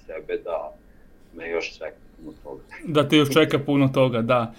sebe 0.06 0.41
da 0.43 0.73
me 1.36 1.50
još 1.50 1.78
čeka. 1.78 1.97
puno 2.17 2.34
toga. 2.43 2.62
Da 2.95 3.10
te 3.10 3.17
još 3.17 3.30
čeka 3.30 3.60
puno 3.60 3.88
toga, 3.88 4.21
da. 4.21 4.54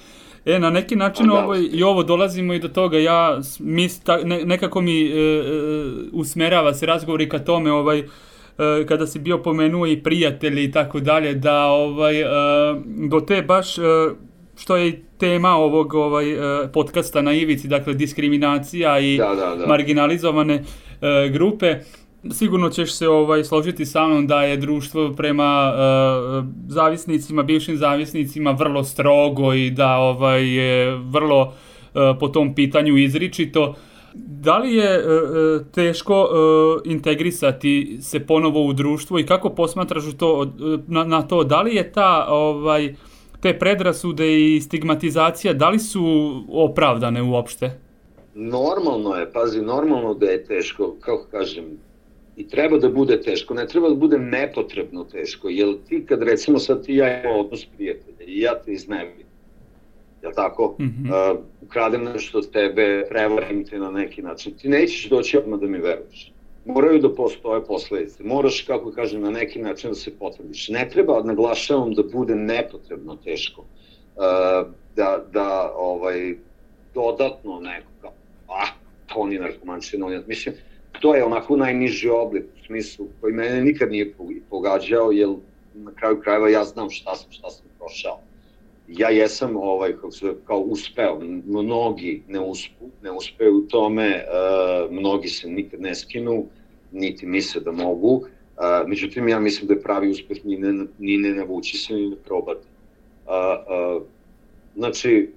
E, 0.44 0.58
na 0.58 0.70
neki 0.70 0.96
način 0.96 1.30
ovo, 1.30 1.56
i 1.72 1.82
ovo 1.82 2.02
dolazimo 2.02 2.54
i 2.54 2.58
do 2.58 2.68
toga, 2.68 2.98
ja, 2.98 3.40
mi, 3.58 3.88
ne, 4.24 4.44
nekako 4.44 4.80
mi 4.80 5.02
e, 5.02 5.14
e, 5.14 5.42
usmerava 6.12 6.74
se 6.74 6.86
razgovori 6.86 7.28
ka 7.28 7.38
tome, 7.38 7.72
ovaj, 7.72 7.98
e, 7.98 8.04
kada 8.88 9.06
si 9.06 9.18
bio 9.18 9.38
pomenuo 9.38 9.86
i 9.86 10.02
prijatelji 10.02 10.64
i 10.64 10.72
tako 10.72 11.00
dalje, 11.00 11.34
da 11.34 11.66
ovaj, 11.66 12.20
e, 12.20 12.26
do 13.08 13.20
te 13.20 13.42
baš, 13.42 13.78
e, 13.78 13.82
što 14.56 14.76
je 14.76 15.02
tema 15.18 15.50
ovog 15.50 15.94
ovaj, 15.94 16.26
podcasta 16.72 17.22
na 17.22 17.32
Ivici, 17.32 17.68
dakle 17.68 17.94
diskriminacija 17.94 19.00
i 19.00 19.16
da, 19.16 19.34
da, 19.34 19.56
da. 19.56 19.66
marginalizovane 19.66 20.64
grupe, 21.30 21.76
sigurno 22.30 22.70
ćeš 22.70 22.92
se 22.92 23.08
ovaj 23.08 23.44
složiti 23.44 23.86
sa 23.86 24.06
mnom 24.06 24.26
da 24.26 24.42
je 24.42 24.56
društvo 24.56 25.12
prema 25.16 25.72
uh, 25.72 26.44
zavisnicima, 26.68 27.42
bivšim 27.42 27.76
zavisnicima 27.76 28.50
vrlo 28.50 28.84
strogo 28.84 29.54
i 29.54 29.70
da 29.70 29.96
ovaj 29.96 30.56
je 30.56 30.96
vrlo 30.96 31.42
uh, 31.42 32.00
po 32.20 32.28
tom 32.28 32.54
pitanju 32.54 32.96
izričito. 32.96 33.74
Da 34.26 34.58
li 34.58 34.74
je 34.74 34.98
uh, 34.98 35.66
teško 35.74 36.22
uh, 36.22 36.92
integrisati 36.92 37.98
se 38.00 38.26
ponovo 38.26 38.64
u 38.66 38.72
društvo 38.72 39.18
i 39.18 39.26
kako 39.26 39.50
posmatraš 39.50 40.04
to 40.18 40.52
na, 40.86 41.04
na 41.04 41.22
to 41.22 41.44
da 41.44 41.62
li 41.62 41.74
je 41.74 41.92
ta 41.92 42.26
ovaj 42.28 42.94
te 43.40 43.58
predrasude 43.58 44.54
i 44.54 44.60
stigmatizacija 44.60 45.54
da 45.54 45.68
li 45.68 45.78
su 45.78 46.32
opravdane 46.48 47.22
uopšte? 47.22 47.70
Normalno 48.34 49.14
je, 49.14 49.32
pazi, 49.32 49.62
normalno 49.62 50.14
da 50.14 50.26
je 50.26 50.44
teško, 50.44 50.96
kako 51.00 51.26
kažem, 51.30 51.64
i 52.36 52.48
treba 52.48 52.78
da 52.78 52.88
bude 52.88 53.20
teško, 53.20 53.54
ne 53.54 53.66
treba 53.66 53.88
da 53.88 53.94
bude 53.94 54.18
nepotrebno 54.18 55.04
teško, 55.04 55.48
jer 55.48 55.74
ti 55.88 56.04
kad 56.06 56.22
recimo 56.22 56.58
sad 56.58 56.84
ti 56.84 56.94
ja 56.94 57.22
imam 57.22 57.40
odnos 57.40 57.66
prijatelja 57.76 58.26
i 58.26 58.40
ja 58.40 58.54
te 58.64 58.72
iznevim, 58.72 59.27
jel 60.22 60.32
tako, 60.34 60.76
mm 60.78 60.84
-hmm. 60.84 61.32
uh, 61.32 61.38
ukradem 61.62 62.04
nešto 62.04 62.38
od 62.38 62.50
tebe, 62.50 63.06
prevarim 63.08 63.64
te 63.64 63.78
na 63.78 63.90
neki 63.90 64.22
način, 64.22 64.52
ti 64.54 64.68
nećeš 64.68 65.08
doći 65.08 65.38
odmah 65.38 65.60
da 65.60 65.66
mi 65.66 65.78
veruješ. 65.78 66.32
Moraju 66.64 66.98
da 66.98 67.14
postoje 67.14 67.64
posledice, 67.64 68.24
moraš, 68.24 68.64
kako 68.66 68.92
kažem, 68.92 69.20
na 69.20 69.30
neki 69.30 69.62
način 69.62 69.90
da 69.90 69.94
se 69.94 70.18
potvrdiš. 70.18 70.68
Ne 70.68 70.88
treba, 70.92 71.22
naglašavam, 71.22 71.94
da 71.94 72.02
bude 72.12 72.34
nepotrebno 72.34 73.16
teško, 73.16 73.60
uh, 73.60 74.72
da, 74.96 75.24
da 75.32 75.72
ovaj, 75.76 76.34
dodatno 76.94 77.60
neko 77.60 77.88
kao, 78.00 78.12
ah, 78.48 78.68
to 79.06 79.26
ni 79.26 79.38
narkomančina, 79.38 80.22
mislim, 80.26 80.54
to 81.00 81.14
je 81.14 81.24
onako 81.24 81.56
najniži 81.56 82.08
oblik 82.08 82.44
u 82.44 82.64
smislu 82.66 83.06
koji 83.20 83.34
mene 83.34 83.60
nikad 83.60 83.90
nije 83.90 84.14
pogađao, 84.50 85.12
jer 85.12 85.28
na 85.74 85.92
kraju 85.94 86.20
krajeva 86.20 86.48
ja 86.48 86.64
znam 86.64 86.90
šta 86.90 87.14
sam, 87.14 87.32
šta 87.32 87.50
sam 87.50 87.66
prošao. 87.78 88.20
Ja 88.88 89.08
jesam 89.08 89.56
ovaj, 89.56 89.92
kako 89.92 90.10
se, 90.10 90.34
kao 90.44 90.60
uspeo, 90.60 91.20
mnogi 91.46 92.22
ne, 92.28 92.40
uspu, 92.40 92.88
ne 93.02 93.10
uspeju 93.12 93.58
u 93.58 93.60
tome, 93.60 94.24
uh, 94.24 94.92
mnogi 94.92 95.28
se 95.28 95.48
nikad 95.48 95.80
ne 95.80 95.94
skinu, 95.94 96.44
niti 96.92 97.26
misle 97.26 97.60
da 97.60 97.72
mogu, 97.72 98.12
uh, 98.14 98.26
međutim 98.86 99.28
ja 99.28 99.40
mislim 99.40 99.68
da 99.68 99.74
je 99.74 99.82
pravi 99.82 100.10
uspeh 100.10 100.44
ni 100.44 100.56
ne, 100.56 100.86
ni 100.98 101.16
ne 101.16 101.34
navući 101.34 101.76
se, 101.76 101.94
ni 101.94 102.08
ne 102.10 102.16
probati. 102.16 102.66
Uh, 103.26 103.32
uh, 103.96 104.02
znači, 104.76 105.30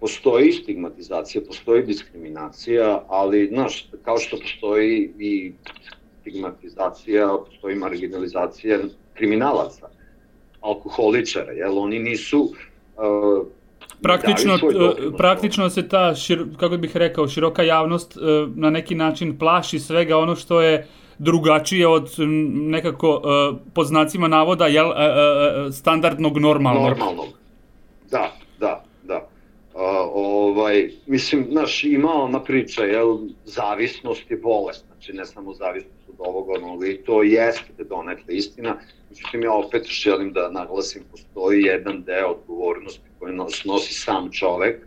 postoji 0.00 0.52
stigmatizacija, 0.52 1.42
postoji 1.46 1.82
diskriminacija, 1.82 3.04
ali, 3.08 3.48
znaš, 3.52 3.90
kao 4.02 4.18
što 4.18 4.36
postoji 4.36 5.10
i 5.18 5.52
stigmatizacija, 6.20 7.38
postoji 7.46 7.76
marginalizacija 7.76 8.78
kriminalaca, 9.14 9.88
alkoholičara, 10.60 11.52
jel, 11.52 11.78
oni 11.78 11.98
nisu... 11.98 12.52
Uh, 12.98 13.46
praktično, 14.02 14.54
uh, 14.54 15.16
praktično 15.16 15.70
se 15.70 15.88
ta, 15.88 16.14
šir, 16.14 16.44
kako 16.56 16.76
bih 16.76 16.96
rekao, 16.96 17.28
široka 17.28 17.62
javnost 17.62 18.16
uh, 18.16 18.22
na 18.56 18.70
neki 18.70 18.94
način 18.94 19.38
plaši 19.38 19.78
svega 19.78 20.18
ono 20.18 20.36
što 20.36 20.60
je 20.60 20.86
drugačije 21.18 21.86
od 21.88 22.14
nekako 22.54 23.10
uh, 23.10 23.58
po 23.74 23.84
znacima 23.84 24.28
navoda 24.28 24.66
jel, 24.66 24.86
uh, 24.86 24.94
uh, 24.94 25.74
standardnog 25.74 26.38
normalnog. 26.38 26.82
Normalnog, 26.82 27.26
da, 28.10 28.32
da, 28.60 28.84
ovaj, 29.78 30.90
mislim, 31.06 31.46
znaš, 31.50 31.84
ima 31.84 32.12
ona 32.14 32.44
priča, 32.44 32.84
jel, 32.84 33.18
zavisnost 33.44 34.30
je 34.30 34.36
bolest, 34.36 34.84
znači 34.86 35.12
ne 35.12 35.26
samo 35.26 35.54
zavisnost 35.54 36.08
od 36.08 36.14
ovoga, 36.18 36.52
onoga, 36.52 36.86
i 36.86 36.96
to 36.96 37.22
jeste 37.22 37.84
donekle 37.84 38.34
istina, 38.34 38.76
međutim 39.10 39.42
ja 39.42 39.52
opet 39.52 39.86
želim 39.86 40.32
da 40.32 40.50
naglasim, 40.50 41.02
postoji 41.10 41.62
jedan 41.62 42.02
deo 42.02 42.28
odgovornosti 42.28 43.08
koji 43.18 43.34
nos, 43.34 43.64
nosi 43.64 43.94
sam 43.94 44.32
čovek 44.32 44.86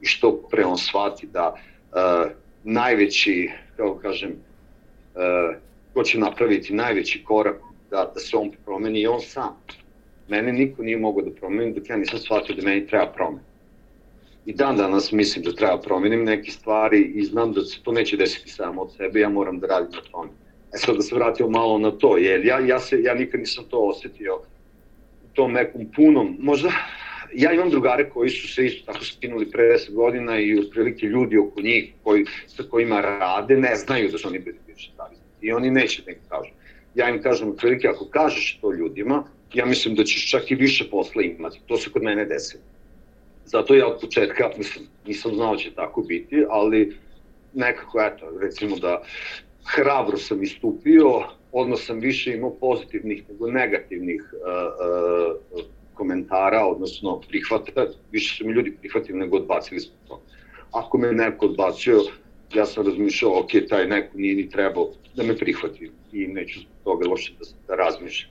i 0.00 0.06
što 0.06 0.48
pre 0.50 0.64
on 0.64 0.78
shvati 0.78 1.26
da 1.26 1.54
uh, 1.54 2.30
najveći, 2.64 3.50
kako 3.76 3.98
kažem, 3.98 4.30
uh, 4.30 5.56
ko 5.94 6.02
će 6.02 6.18
napraviti 6.18 6.74
najveći 6.74 7.24
korak 7.24 7.56
da, 7.90 8.10
da 8.14 8.20
se 8.20 8.36
on 8.36 8.50
promeni 8.64 9.00
i 9.00 9.06
on 9.06 9.20
sam. 9.20 9.56
Mene 10.28 10.52
niko 10.52 10.82
nije 10.82 10.96
mogao 10.98 11.24
da 11.24 11.30
promeni 11.30 11.74
dok 11.74 11.88
ja 11.88 11.96
nisam 11.96 12.18
shvatio 12.18 12.56
da 12.56 12.62
meni 12.62 12.86
treba 12.86 13.06
promeni 13.06 13.53
i 14.46 14.52
dan 14.52 14.76
danas 14.76 15.12
mislim 15.12 15.44
da 15.44 15.52
treba 15.52 15.80
promenim 15.80 16.24
neke 16.24 16.50
stvari 16.50 17.12
i 17.14 17.24
znam 17.24 17.52
da 17.52 17.64
se 17.64 17.82
to 17.82 17.92
neće 17.92 18.16
desiti 18.16 18.50
samo 18.50 18.82
od 18.82 18.96
sebe, 18.96 19.20
ja 19.20 19.28
moram 19.28 19.58
da 19.58 19.66
radim 19.66 19.90
na 19.92 20.10
tome. 20.10 20.30
E 20.74 20.78
sad 20.78 20.96
da 20.96 21.02
se 21.02 21.14
vratio 21.14 21.48
malo 21.48 21.78
na 21.78 21.90
to, 21.90 22.16
jer 22.16 22.46
ja, 22.46 22.60
ja, 22.60 22.78
se, 22.78 23.02
ja 23.02 23.14
nikad 23.14 23.40
nisam 23.40 23.64
to 23.70 23.78
osetio 23.78 24.34
u 25.24 25.34
tom 25.34 25.52
nekom 25.52 25.86
punom, 25.96 26.36
možda 26.40 26.70
ja 27.34 27.52
imam 27.52 27.70
drugare 27.70 28.10
koji 28.10 28.30
su 28.30 28.54
se 28.54 28.66
isto 28.66 28.92
tako 28.92 29.04
skinuli 29.04 29.50
pre 29.50 29.62
10 29.62 29.94
godina 29.94 30.38
i 30.40 30.58
otprilike 30.58 31.06
ljudi 31.06 31.38
oko 31.38 31.60
njih 31.60 31.92
koji, 32.02 32.24
sa 32.46 32.62
kojima 32.62 33.00
rade 33.00 33.56
ne 33.56 33.76
znaju 33.76 34.10
da 34.10 34.18
su 34.18 34.28
oni 34.28 34.38
bili 34.38 34.58
bivši 34.66 34.90
zavisnici 34.96 35.46
i 35.46 35.52
oni 35.52 35.70
neće 35.70 36.02
da 36.02 36.10
im 36.10 36.18
kažu. 36.28 36.50
Ja 36.94 37.08
im 37.08 37.22
kažem 37.22 37.48
otprilike 37.48 37.88
ako 37.88 38.04
kažeš 38.04 38.58
to 38.60 38.72
ljudima, 38.72 39.24
ja 39.54 39.66
mislim 39.66 39.94
da 39.94 40.04
ćeš 40.04 40.30
čak 40.30 40.50
i 40.50 40.54
više 40.54 40.90
posla 40.90 41.22
imati. 41.22 41.60
To 41.66 41.76
se 41.76 41.90
kod 41.90 42.02
mene 42.02 42.24
desilo. 42.24 42.62
Zato 43.46 43.74
ja 43.74 43.86
od 43.86 44.00
početka, 44.00 44.50
mislim, 44.58 44.86
nisam 45.06 45.34
znao 45.34 45.52
da 45.52 45.58
će 45.58 45.74
tako 45.74 46.02
biti, 46.02 46.44
ali 46.50 46.96
nekako, 47.54 48.00
eto, 48.00 48.38
recimo 48.40 48.76
da 48.76 49.02
hrabro 49.64 50.16
sam 50.16 50.42
istupio, 50.42 51.22
odmah 51.52 51.78
sam 51.78 51.98
više 52.00 52.34
imao 52.34 52.50
pozitivnih 52.50 53.24
nego 53.28 53.50
negativnih 53.50 54.22
uh, 54.32 55.58
uh, 55.58 55.64
komentara, 55.94 56.66
odnosno 56.66 57.20
prihvata, 57.28 57.86
više 58.12 58.36
su 58.36 58.46
mi 58.46 58.52
ljudi 58.52 58.76
prihvatili 58.80 59.18
nego 59.18 59.36
odbacili 59.36 59.80
smo 59.80 59.94
to. 60.08 60.22
Ako 60.72 60.98
me 60.98 61.12
neko 61.12 61.46
odbacio, 61.46 62.00
ja 62.54 62.66
sam 62.66 62.86
razmišljao, 62.86 63.40
ok, 63.40 63.50
taj 63.68 63.86
neko 63.86 64.18
nije 64.18 64.34
ni 64.34 64.50
trebao 64.50 64.90
da 65.14 65.22
me 65.22 65.36
prihvati 65.36 65.90
i 66.12 66.26
neću 66.26 66.60
zbog 66.60 66.74
toga 66.84 67.08
loše 67.08 67.32
da, 67.38 67.44
da 67.68 67.82
razmišljam. 67.84 68.30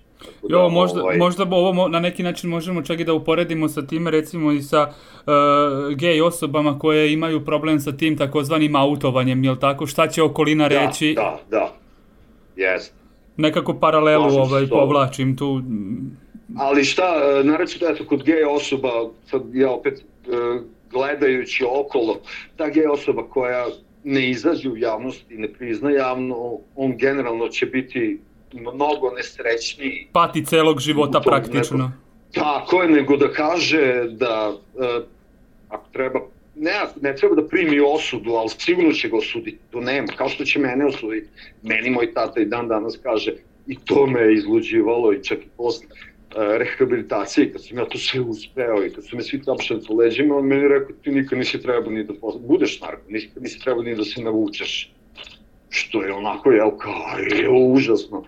Da, 0.50 0.58
jo, 0.58 0.70
možda, 0.70 1.02
ovaj... 1.02 1.18
možda 1.18 1.44
ovo 1.52 1.88
na 1.88 2.00
neki 2.00 2.24
način 2.24 2.50
možemo 2.50 2.82
čak 2.82 3.00
i 3.00 3.04
da 3.04 3.14
uporedimo 3.14 3.70
sa 3.70 3.82
time 3.82 4.12
recimo 4.12 4.52
i 4.52 4.62
sa 4.62 4.88
uh, 4.90 5.96
gej 5.96 6.22
osobama 6.22 6.80
koje 6.80 7.14
imaju 7.14 7.46
problem 7.46 7.80
sa 7.80 7.92
tim 7.92 8.18
takozvanim 8.18 8.76
autovanjem, 8.76 9.44
jel 9.44 9.56
tako? 9.56 9.88
Šta 9.88 10.08
će 10.08 10.24
okolina 10.24 10.70
da, 10.70 10.86
reći? 10.86 11.14
Da, 11.16 11.40
da, 11.50 11.74
jest. 12.56 12.94
Nekako 13.38 13.74
paralelu 13.74 14.24
Možem 14.24 14.42
ovaj, 14.42 14.68
povlačim 14.68 15.38
tu. 15.38 15.62
Ali 16.58 16.84
šta, 16.84 17.04
e, 17.04 17.44
nareći 17.44 17.80
da 17.80 17.90
eto, 17.90 18.06
kod 18.06 18.24
gej 18.24 18.44
osoba, 18.44 18.90
sad 19.26 19.42
ja 19.54 19.72
opet 19.72 19.94
uh, 20.28 20.62
gledajući 20.92 21.66
okolo, 21.70 22.20
ta 22.58 22.70
gej 22.70 22.88
osoba 22.88 23.24
koja 23.30 23.66
ne 24.04 24.30
izađe 24.30 24.70
u 24.70 24.78
javnost 24.78 25.32
i 25.32 25.38
ne 25.38 25.54
prizna 25.54 25.92
javno, 25.92 26.60
on 26.76 26.98
generalno 26.98 27.48
će 27.48 27.66
biti 27.66 28.20
mnogo 28.54 29.12
nesrećniji. 29.12 30.08
Pati 30.12 30.46
celog 30.46 30.80
života 30.80 31.20
praktično. 31.20 31.78
Nego, 31.78 31.92
tako 32.34 32.82
je, 32.82 32.90
nego 32.90 33.18
da 33.18 33.32
kaže 33.32 34.04
da 34.10 34.50
uh, 34.74 35.04
ako 35.70 35.86
treba 35.92 36.20
ne, 36.56 36.72
ne 37.02 37.16
treba 37.16 37.36
da 37.36 37.48
primi 37.48 37.80
osudu, 37.80 38.32
ali 38.32 38.50
sigurno 38.50 38.92
će 38.92 39.10
ga 39.10 39.18
osuditi, 39.18 39.58
to 39.72 39.82
nema, 39.82 40.08
kao 40.08 40.30
što 40.30 40.46
će 40.46 40.60
mene 40.60 40.86
osuditi. 40.86 41.28
Meni 41.64 41.90
moj 41.90 42.14
tata 42.14 42.42
i 42.42 42.46
dan 42.46 42.68
danas 42.68 42.98
kaže, 43.04 43.34
i 43.68 43.78
to 43.86 44.06
me 44.06 44.20
je 44.20 44.34
izluđivalo 44.34 45.14
i 45.14 45.24
čak 45.24 45.38
i 45.38 45.50
posle 45.58 45.86
uh, 45.88 46.42
rehabilitacije, 46.58 47.52
kad 47.52 47.64
sam 47.66 47.78
ja 47.78 47.86
to 47.86 47.98
sve 47.98 48.22
uspeo 48.22 48.86
i 48.86 48.94
kad 48.94 49.06
su 49.06 49.16
me 49.16 49.24
svi 49.24 49.42
tapšali 49.42 49.82
po 49.88 49.94
leđima, 49.94 50.36
on 50.36 50.46
meni 50.46 50.68
rekao, 50.68 50.96
ti 51.04 51.12
nikad 51.12 51.40
nisi 51.40 51.62
trebao 51.62 51.92
ni 51.92 52.04
da 52.04 52.14
posle, 52.14 52.42
budeš 52.48 52.82
narko, 52.82 53.04
nikad 53.08 53.44
nisi 53.44 53.60
trebao 53.60 53.84
ni 53.84 53.96
da 53.96 54.04
se 54.04 54.22
navučeš. 54.22 54.92
Što 55.70 56.04
je 56.04 56.14
onako, 56.14 56.52
jel, 56.52 56.72
kao, 56.78 57.18
je 57.18 57.50
užasno. 57.50 58.24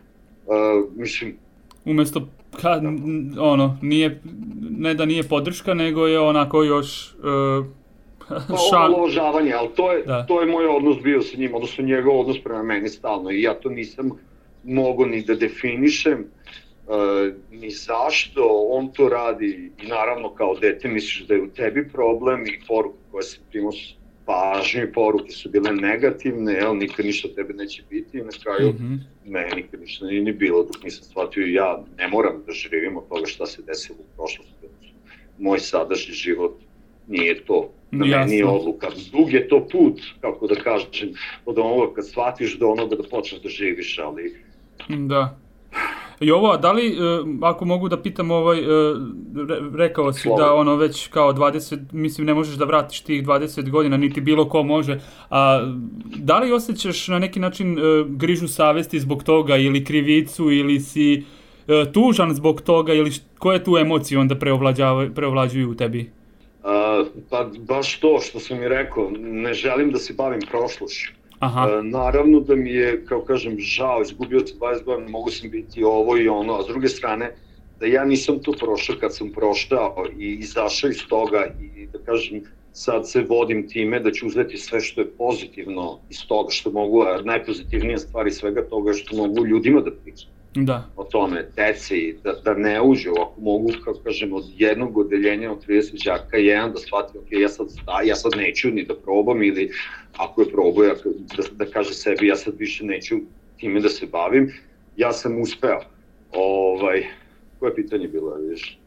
Uh, 0.45 0.91
mislim... 0.95 1.37
Umesto, 1.85 2.27
ka, 2.61 2.79
da. 2.79 2.89
ono, 3.41 3.77
nije, 3.81 4.21
ne 4.69 4.93
da 4.93 5.05
nije 5.05 5.23
podrška, 5.23 5.73
nego 5.73 6.07
je 6.07 6.19
onako 6.19 6.63
još... 6.63 7.15
Uh, 7.19 7.65
šal... 8.69 8.85
Omalovažavanje, 8.85 9.53
ali 9.53 9.69
to 9.75 9.91
je, 9.91 10.03
da. 10.03 10.25
to 10.25 10.41
je 10.41 10.47
moj 10.47 10.67
odnos 10.67 10.97
bio 11.03 11.21
sa 11.21 11.37
njim, 11.37 11.55
odnosno 11.55 11.83
njegov 11.83 12.19
odnos 12.19 12.37
prema 12.43 12.63
meni 12.63 12.89
stalno 12.89 13.31
i 13.31 13.41
ja 13.41 13.53
to 13.53 13.69
nisam 13.69 14.09
mogo 14.63 15.05
ni 15.05 15.21
da 15.21 15.35
definišem 15.35 16.25
uh, 16.87 16.95
ni 17.51 17.69
zašto 17.69 18.67
on 18.71 18.91
to 18.91 19.09
radi 19.09 19.71
i 19.83 19.87
naravno 19.87 20.33
kao 20.33 20.55
dete 20.55 20.87
misliš 20.87 21.27
da 21.27 21.33
je 21.33 21.41
u 21.41 21.47
tebi 21.47 21.89
problem 21.89 22.45
i 22.45 22.59
poruke 22.67 22.97
koje 23.11 23.23
se 23.23 23.39
primao 23.51 23.71
pažnju 24.25 24.83
i 24.83 24.93
poruke 24.93 25.31
su 25.31 25.49
bile 25.49 25.71
negativne, 25.71 26.53
jel, 26.53 26.77
nikad 26.77 27.05
ništa 27.05 27.27
tebe 27.35 27.53
neće 27.53 27.83
biti 27.89 28.17
i 28.17 28.21
na 28.21 28.31
kraju 28.43 28.73
mm 28.73 28.77
-hmm. 28.77 28.99
meni 29.31 29.55
nikad 29.55 29.79
ništa 29.81 30.05
nije 30.05 30.21
ni 30.21 30.33
bilo 30.33 30.63
dok 30.63 30.83
nisam 30.83 31.03
shvatio 31.03 31.45
ja 31.45 31.83
ne 31.97 32.07
moram 32.07 32.43
da 32.47 32.51
živim 32.51 32.97
od 32.97 33.07
toga 33.09 33.25
šta 33.25 33.45
se 33.45 33.61
desilo 33.61 33.97
u 33.99 34.15
prošlosti. 34.15 34.53
Moj 35.39 35.59
sadašnji 35.59 36.13
život 36.13 36.57
nije 37.07 37.45
to. 37.45 37.71
Da 37.91 38.05
Jasno. 38.05 38.19
meni 38.19 38.37
je 38.37 38.45
odluka. 38.45 38.87
Dug 39.11 39.33
je 39.33 39.47
to 39.47 39.67
put, 39.71 40.01
kako 40.21 40.47
da 40.47 40.55
kažem, 40.55 41.13
od 41.45 41.57
onoga 41.57 41.93
kad 41.93 42.07
shvatiš 42.07 42.57
do 42.57 42.67
onoga 42.67 42.95
da 42.95 43.03
počneš 43.03 43.41
da 43.41 43.49
živiš, 43.49 43.99
ali... 43.99 44.35
Da. 44.89 45.37
Jovo, 46.19 46.57
da 46.57 46.71
li, 46.71 46.87
e, 46.87 46.95
ako 47.41 47.65
mogu 47.65 47.89
da 47.89 48.01
pitam, 48.01 48.31
ovaj, 48.31 48.59
e, 48.59 48.63
rekao 49.75 50.13
si 50.13 50.21
Slovo. 50.21 50.37
da 50.37 50.53
ono 50.53 50.75
već 50.75 51.07
kao 51.07 51.33
20, 51.33 51.79
mislim 51.91 52.27
ne 52.27 52.33
možeš 52.33 52.55
da 52.55 52.65
vratiš 52.65 53.01
tih 53.01 53.23
20 53.23 53.69
godina, 53.69 53.97
niti 53.97 54.21
bilo 54.21 54.49
ko 54.49 54.63
može, 54.63 54.99
a 55.29 55.71
da 56.15 56.39
li 56.39 56.51
osjećaš 56.51 57.07
na 57.07 57.19
neki 57.19 57.39
način 57.39 57.79
e, 57.79 57.81
grižu 58.07 58.47
savesti 58.47 58.99
zbog 58.99 59.23
toga 59.23 59.57
ili 59.57 59.85
krivicu 59.85 60.51
ili 60.51 60.79
si 60.79 61.23
tužan 61.93 62.33
zbog 62.33 62.61
toga 62.61 62.93
ili 62.93 63.11
koje 63.39 63.63
tu 63.63 63.77
emocije 63.77 64.19
onda 64.19 64.35
preovlađuju 65.15 65.71
u 65.71 65.75
tebi? 65.75 66.11
Uh, 66.65 67.07
pa 67.29 67.49
baš 67.59 67.99
to 67.99 68.19
što 68.21 68.39
sam 68.39 68.59
mi 68.59 68.67
rekao, 68.67 69.11
ne 69.19 69.53
želim 69.53 69.91
da 69.91 69.99
se 69.99 70.13
bavim 70.13 70.41
prošlošću. 70.51 71.11
Aha. 71.45 71.69
E, 71.69 71.83
naravno 71.83 72.39
da 72.39 72.55
mi 72.55 72.71
je, 72.71 73.05
kao 73.05 73.21
kažem, 73.25 73.59
žao, 73.59 74.01
izgubio 74.01 74.39
sam 74.47 74.59
20 74.59 74.83
godina, 74.83 75.09
mogu 75.09 75.29
sam 75.29 75.49
biti 75.49 75.83
ovo 75.83 76.17
i 76.17 76.27
ono, 76.27 76.53
a 76.53 76.63
s 76.63 76.67
druge 76.67 76.87
strane, 76.87 77.35
da 77.79 77.85
ja 77.85 78.05
nisam 78.05 78.39
to 78.43 78.51
prošao 78.51 78.95
kad 78.99 79.15
sam 79.15 79.31
proštao 79.31 80.05
i 80.17 80.33
izašao 80.39 80.89
iz 80.89 81.07
toga 81.09 81.45
i 81.59 81.87
da 81.93 81.99
kažem, 81.99 82.43
sad 82.71 83.09
se 83.09 83.21
vodim 83.29 83.67
time 83.69 83.99
da 83.99 84.11
ću 84.11 84.27
uzeti 84.27 84.57
sve 84.57 84.81
što 84.81 85.01
je 85.01 85.11
pozitivno 85.17 85.99
iz 86.09 86.17
toga 86.27 86.51
što 86.51 86.71
mogu, 86.71 87.01
a 87.01 87.21
najpozitivnija 87.21 87.97
stvari 87.97 88.31
svega 88.31 88.67
toga 88.69 88.93
što 88.93 89.15
mogu 89.15 89.45
ljudima 89.45 89.81
da 89.81 89.91
pričam 89.91 90.34
da. 90.55 90.89
o 90.95 91.03
tome, 91.03 91.45
deci, 91.55 92.15
da, 92.23 92.33
da 92.43 92.53
ne 92.53 92.81
uđu, 92.81 93.11
ako 93.11 93.41
mogu, 93.41 93.69
kako 93.83 93.99
kažem, 93.99 94.33
od 94.33 94.43
jednog 94.57 94.97
odeljenja 94.97 95.51
od 95.51 95.67
30 95.67 96.05
đaka, 96.05 96.37
jedan 96.37 96.71
da 96.71 96.79
shvati, 96.79 97.17
ok, 97.17 97.31
ja 97.31 97.49
sad, 97.49 97.67
ja 98.05 98.15
sad 98.15 98.31
neću 98.35 98.69
ni 98.69 98.85
da 98.85 98.95
probam 98.95 99.43
ili 99.43 99.71
ako 100.17 100.41
je 100.41 100.51
probao, 100.51 100.83
da, 101.37 101.43
da 101.65 101.71
kaže 101.71 101.93
sebi, 101.93 102.27
ja 102.27 102.35
sad 102.35 102.53
više 102.57 102.85
neću 102.85 103.15
time 103.57 103.79
da 103.79 103.89
se 103.89 104.05
bavim, 104.05 104.53
ja 104.97 105.11
sam 105.11 105.41
uspeo. 105.41 105.79
Ovaj, 106.33 107.05
koje 107.59 107.75
pitanje 107.75 108.07
bilo, 108.07 108.35
vidiš? 108.35 108.79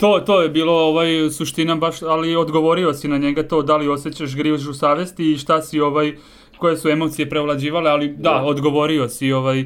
to, 0.00 0.22
to 0.26 0.42
je 0.42 0.48
bilo 0.48 0.72
ovaj 0.72 1.30
suština 1.30 1.76
baš, 1.76 2.02
ali 2.02 2.36
odgovorio 2.36 2.94
si 2.94 3.08
na 3.08 3.18
njega 3.18 3.42
to, 3.48 3.62
da 3.62 3.76
li 3.76 3.88
osjećaš 3.88 4.36
grižu 4.36 4.72
savesti 4.72 5.32
i 5.32 5.38
šta 5.38 5.62
si 5.62 5.80
ovaj, 5.80 6.16
koje 6.58 6.76
su 6.76 6.88
emocije 6.88 7.28
prevlađivale, 7.30 7.90
ali 7.90 8.08
da, 8.08 8.30
da. 8.30 8.42
odgovorio 8.44 9.08
si 9.08 9.32
ovaj, 9.32 9.64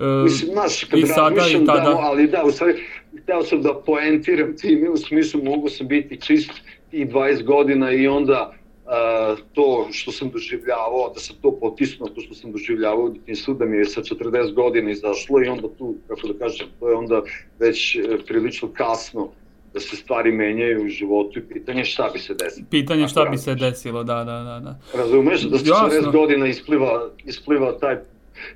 Mislim, 0.00 0.52
znaš, 0.52 0.84
kad 0.84 0.98
I 0.98 1.06
sada 1.06 1.42
i 1.50 1.66
tada. 1.66 1.80
Da, 1.80 1.98
ali 2.00 2.26
da, 2.26 2.44
u 2.44 2.50
stvari, 2.50 2.74
hteo 3.22 3.42
sam 3.42 3.62
da 3.62 3.74
poentiram 3.74 4.56
time, 4.56 4.90
u 4.90 4.96
smislu 4.96 5.44
mogu 5.44 5.68
sam 5.68 5.88
biti 5.88 6.20
čist 6.20 6.50
tih 6.90 7.08
20 7.08 7.44
godina 7.44 7.92
i 7.92 8.08
onda 8.08 8.52
uh, 8.52 9.38
to 9.52 9.88
što 9.92 10.12
sam 10.12 10.30
doživljavao, 10.30 11.12
da 11.14 11.20
sam 11.20 11.36
to 11.42 11.58
potisnuo, 11.60 12.08
to 12.08 12.20
što 12.20 12.34
sam 12.34 12.52
doživljavao 12.52 13.04
u 13.04 13.10
djetinstvu, 13.10 13.54
da 13.54 13.64
mi 13.64 13.76
je 13.76 13.84
sa 13.84 14.00
40 14.00 14.54
godina 14.54 14.90
izašlo 14.90 15.42
i 15.44 15.48
onda 15.48 15.68
tu, 15.78 15.94
kako 16.08 16.26
da 16.26 16.38
kažem, 16.38 16.66
to 16.80 16.88
je 16.88 16.94
onda 16.94 17.22
već 17.58 17.96
uh, 17.96 18.20
prilično 18.26 18.68
kasno 18.72 19.28
da 19.74 19.80
se 19.80 19.96
stvari 19.96 20.32
menjaju 20.32 20.84
u 20.84 20.88
životu 20.88 21.38
i 21.38 21.42
pitanje 21.42 21.84
šta 21.84 22.10
bi 22.12 22.18
se 22.18 22.34
desilo. 22.34 22.66
Pitanje 22.70 23.08
šta 23.08 23.24
bi 23.24 23.38
se 23.38 23.54
desilo, 23.54 24.04
da, 24.04 24.24
da, 24.24 24.24
da. 24.24 24.60
da. 24.60 24.78
Razumeš 24.98 25.42
da 25.42 25.58
sa 25.58 25.64
40 25.64 26.12
godina 26.12 26.46
ispliva, 26.46 27.10
ispliva 27.24 27.78
taj 27.78 27.96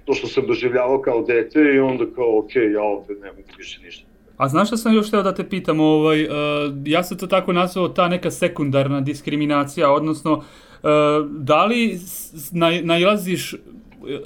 to 0.04 0.14
što 0.14 0.26
sam 0.26 0.46
doživljavao 0.46 1.02
kao 1.02 1.22
dete 1.22 1.60
i 1.74 1.78
onda 1.78 2.04
kao, 2.14 2.38
ok, 2.38 2.56
ja 2.74 2.82
ovde 2.82 3.14
ne 3.14 3.28
mogu 3.28 3.48
više 3.58 3.80
ništa. 3.84 4.06
A 4.36 4.48
znaš 4.48 4.68
šta 4.68 4.76
sam 4.76 4.94
još 4.94 5.10
teo 5.10 5.22
da 5.22 5.34
te 5.34 5.48
pitam, 5.48 5.80
ovaj, 5.80 6.24
uh, 6.24 6.30
ja 6.84 7.02
sam 7.02 7.18
to 7.18 7.26
tako 7.26 7.52
nazvao 7.52 7.88
ta 7.88 8.08
neka 8.08 8.30
sekundarna 8.30 9.00
diskriminacija, 9.00 9.92
odnosno 9.92 10.32
uh, 10.32 10.42
da 11.30 11.64
li 11.64 11.98
na, 12.52 12.70
nailaziš 12.82 13.54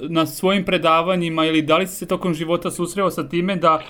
na 0.01 0.25
svojim 0.25 0.65
predavanjima 0.65 1.45
ili 1.45 1.61
da 1.61 1.77
li 1.77 1.87
si 1.87 1.95
se 1.95 2.05
tokom 2.05 2.33
života 2.33 2.71
susreo 2.71 3.11
sa 3.11 3.29
time 3.29 3.55
da 3.55 3.81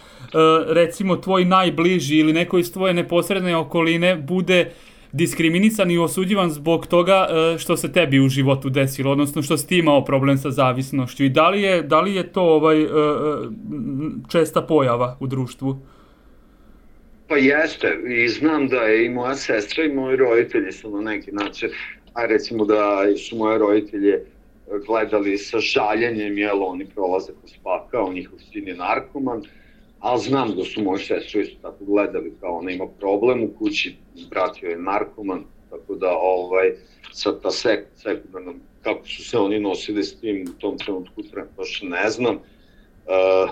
recimo 0.68 1.16
tvoj 1.16 1.46
najbliži 1.46 2.18
ili 2.18 2.34
neko 2.34 2.58
iz 2.58 2.74
tvoje 2.74 2.94
neposredne 2.94 3.56
okoline 3.56 4.16
bude 4.16 4.62
uh, 4.62 4.87
diskriminisan 5.12 5.92
i 5.92 5.98
osuđivan 5.98 6.50
zbog 6.50 6.88
toga 6.88 7.28
e, 7.30 7.58
što 7.58 7.78
se 7.78 7.92
tebi 7.92 8.20
u 8.20 8.30
životu 8.30 8.70
desilo, 8.70 9.12
odnosno 9.12 9.42
što 9.42 9.58
si 9.58 9.68
ti 9.68 9.78
imao 9.78 10.06
problem 10.06 10.38
sa 10.38 10.52
zavisnošću 10.52 11.24
i 11.24 11.30
da 11.30 11.50
li 11.50 11.62
je, 11.62 11.82
da 11.84 12.02
li 12.02 12.16
je 12.16 12.32
to 12.32 12.42
ovaj, 12.42 12.82
e, 12.82 12.86
e, 12.86 12.90
česta 14.32 14.62
pojava 14.62 15.18
u 15.20 15.28
društvu? 15.28 15.78
Pa 17.28 17.38
jeste, 17.38 18.00
i 18.08 18.30
znam 18.30 18.68
da 18.68 18.82
je 18.82 19.06
i 19.06 19.10
moja 19.10 19.36
sestra 19.36 19.84
i 19.84 19.94
moji 19.94 20.18
roditelji 20.18 20.72
su 20.72 20.92
na 20.92 21.02
neki 21.12 21.32
način, 21.32 21.70
a 22.14 22.26
recimo 22.26 22.66
da 22.66 23.04
su 23.18 23.38
moje 23.38 23.58
roditelje 23.58 24.26
gledali 24.88 25.38
sa 25.38 25.60
žaljenjem, 25.60 26.38
jel 26.38 26.64
oni 26.64 26.86
prolaze 26.86 27.32
kroz 27.40 27.52
pakao, 27.64 28.14
njihov 28.14 28.40
sin 28.52 28.68
je 28.68 28.76
narkoman, 28.76 29.44
ali 30.00 30.22
znam 30.22 30.56
da 30.56 30.64
su 30.64 30.84
moje 30.84 31.00
sestre 31.00 31.42
isto 31.42 31.58
tako 31.62 31.86
gledali 31.86 32.34
kao 32.40 32.58
ona 32.58 32.72
ima 32.72 32.88
problem 33.00 33.44
u 33.44 33.54
kući, 33.60 33.96
brat 34.30 34.64
joj 34.64 34.72
je 34.72 34.78
narkoman, 34.78 35.44
tako 35.70 35.96
da 35.96 36.18
ovaj, 36.18 36.72
sa 37.12 37.40
ta 37.40 37.52
sek, 37.52 37.86
sekundarna, 37.96 38.54
kako 38.82 39.08
su 39.08 39.30
se 39.30 39.38
oni 39.38 39.60
nosili 39.60 40.04
s 40.04 40.20
tim 40.20 40.46
u 40.50 40.60
tom 40.60 40.78
trenutku, 40.78 41.24
baš 41.58 41.82
ne 41.84 42.10
znam. 42.10 42.36
Uh, 42.36 43.52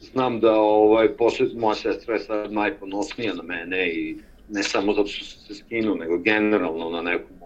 znam 0.00 0.40
da 0.40 0.52
ovaj, 0.60 1.16
posle, 1.16 1.46
moja 1.56 1.74
sestra 1.74 2.14
je 2.14 2.20
sad 2.20 2.52
najponosnija 2.52 3.34
na 3.34 3.42
mene 3.42 3.88
i 3.88 4.16
ne 4.48 4.62
samo 4.62 4.92
zato 4.92 5.08
što 5.08 5.24
se 5.24 5.54
skinu, 5.54 5.94
nego 5.94 6.18
generalno 6.18 6.90
na 6.90 7.02
nekom 7.02 7.36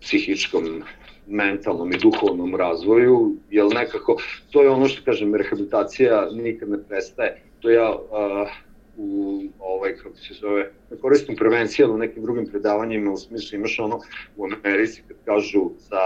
psihičkom 0.00 0.82
mentalnom 1.26 1.92
i 1.92 1.98
duhovnom 1.98 2.56
razvoju, 2.56 3.36
jer 3.50 3.64
nekako, 3.74 4.16
to 4.50 4.62
je 4.62 4.70
ono 4.70 4.88
što 4.88 5.04
kažem, 5.04 5.34
rehabilitacija 5.34 6.28
nikad 6.32 6.68
ne 6.68 6.78
prestaje. 6.88 7.42
To 7.60 7.70
ja 7.70 7.94
uh, 7.94 8.48
u, 8.96 9.42
ovaj, 9.58 9.96
kako 9.96 10.16
se 10.16 10.34
zove, 10.34 10.70
ne 10.90 10.96
koristim 10.96 11.36
prevencije, 11.36 11.84
ali 11.84 11.94
u 11.94 11.98
nekim 11.98 12.22
drugim 12.22 12.46
predavanjima, 12.46 13.12
u 13.12 13.16
smislu 13.16 13.58
imaš 13.58 13.78
ono 13.78 14.00
u 14.36 14.46
Americi 14.64 15.02
kad 15.08 15.16
kažu 15.24 15.70
za 15.78 16.00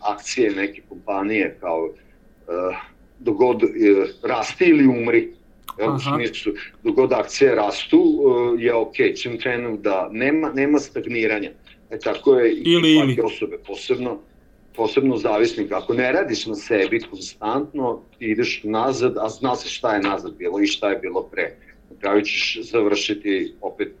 akcije 0.00 0.50
neke 0.50 0.82
kompanije 0.88 1.56
kao 1.60 1.84
uh, 1.84 2.76
dogod 3.18 3.62
uh, 3.62 3.70
rasti 4.22 4.64
ili 4.64 4.86
umri, 4.86 5.32
Jel, 5.78 5.94
u 5.94 5.98
smislu, 5.98 6.52
dogod 6.82 7.12
akcije 7.12 7.54
rastu, 7.54 7.98
uh, 7.98 8.62
je 8.62 8.74
ok, 8.74 8.94
čim 9.16 9.38
krenu 9.38 9.76
da 9.76 10.08
nema, 10.12 10.52
nema 10.52 10.78
stagniranja. 10.78 11.50
E 11.90 11.98
tako 11.98 12.34
je 12.34 12.52
i 12.52 12.62
ili, 12.64 12.92
ili. 12.92 13.20
osobe, 13.22 13.58
posebno 13.66 14.18
posebno 14.76 15.16
zavisnik, 15.16 15.72
ako 15.72 15.94
ne 15.94 16.12
radiš 16.12 16.46
na 16.46 16.54
sebi 16.54 17.00
konstantno, 17.00 18.00
ti 18.18 18.24
ideš 18.24 18.60
nazad, 18.64 19.16
a 19.18 19.28
zna 19.28 19.56
se 19.56 19.68
šta 19.68 19.94
je 19.94 20.00
nazad 20.00 20.34
bilo 20.38 20.60
i 20.60 20.66
šta 20.66 20.90
je 20.90 20.98
bilo 20.98 21.22
pre. 21.22 21.56
Na 21.90 21.96
kraju 22.00 22.22
ćeš 22.22 22.58
završiti 22.62 23.54
opet 23.60 23.92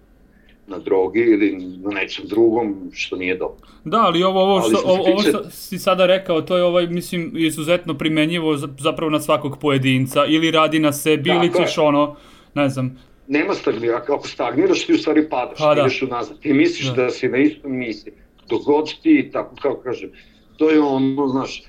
na 0.66 0.78
drogi 0.78 1.20
ili 1.20 1.56
na 1.82 1.90
nečem 1.90 2.24
drugom 2.26 2.90
što 2.92 3.16
nije 3.16 3.36
dobro. 3.36 3.66
Da, 3.84 3.98
ali 3.98 4.22
ovo, 4.22 4.40
ovo, 4.40 4.60
što, 4.60 4.82
ali 4.84 4.98
ovo, 4.98 5.22
tiče... 5.22 5.36
ovo 5.36 5.50
si 5.50 5.78
sada 5.78 6.06
rekao, 6.06 6.42
to 6.42 6.56
je 6.56 6.64
ovaj, 6.64 6.86
mislim, 6.86 7.32
izuzetno 7.34 7.98
primenjivo 7.98 8.56
zapravo 8.78 9.10
na 9.10 9.20
svakog 9.20 9.58
pojedinca, 9.60 10.26
ili 10.26 10.50
radi 10.50 10.78
na 10.78 10.92
sebi, 10.92 11.30
Tako 11.30 11.44
ili 11.44 11.54
ćeš 11.54 11.76
je. 11.76 11.82
ono, 11.82 12.16
ne 12.54 12.68
znam, 12.68 12.98
Nema 13.28 13.54
stagnira, 13.54 13.96
ako 13.96 14.28
stagniraš 14.28 14.86
ti 14.86 14.92
u 14.92 14.98
stvari 14.98 15.28
padaš, 15.28 15.58
pa, 15.58 15.74
da. 15.74 15.80
ideš 15.80 16.02
unazad, 16.02 16.40
ti 16.40 16.52
misliš 16.52 16.86
da. 16.86 17.02
da 17.02 17.10
si 17.10 17.28
na 17.28 17.38
istom 17.38 17.76
misli, 17.76 18.12
dok 18.48 18.62
god 18.62 19.02
ti, 19.02 19.30
tako 19.32 19.56
kao 19.62 19.76
kažem, 19.76 20.10
to 20.56 20.70
je 20.70 20.80
ono, 20.80 21.28
znaš, 21.28 21.62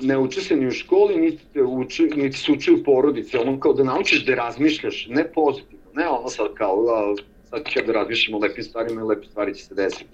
ne 0.00 0.18
uči 0.18 0.40
se 0.40 0.56
ni 0.56 0.66
u 0.66 0.70
školi, 0.70 1.16
niti, 1.16 1.42
te 1.52 1.62
uči, 1.62 2.10
niti 2.16 2.38
se 2.38 2.52
uči 2.52 2.72
u 2.72 2.84
porodici, 2.84 3.36
ono 3.36 3.60
kao 3.60 3.72
da 3.72 3.84
naučiš 3.84 4.24
da 4.26 4.34
razmišljaš, 4.34 5.06
ne 5.08 5.32
pozitivno, 5.32 5.84
ne 5.94 6.08
ono 6.08 6.28
sad 6.28 6.54
kao, 6.54 6.86
a, 6.88 7.14
sad 7.50 7.68
ću 7.68 7.80
da 7.86 7.92
razmišljam 7.92 8.34
o 8.34 8.38
lepim 8.38 8.64
stvarima 8.64 9.00
i 9.00 9.04
lepe 9.04 9.26
stvari 9.26 9.54
će 9.54 9.64
se 9.64 9.74
desiti, 9.74 10.10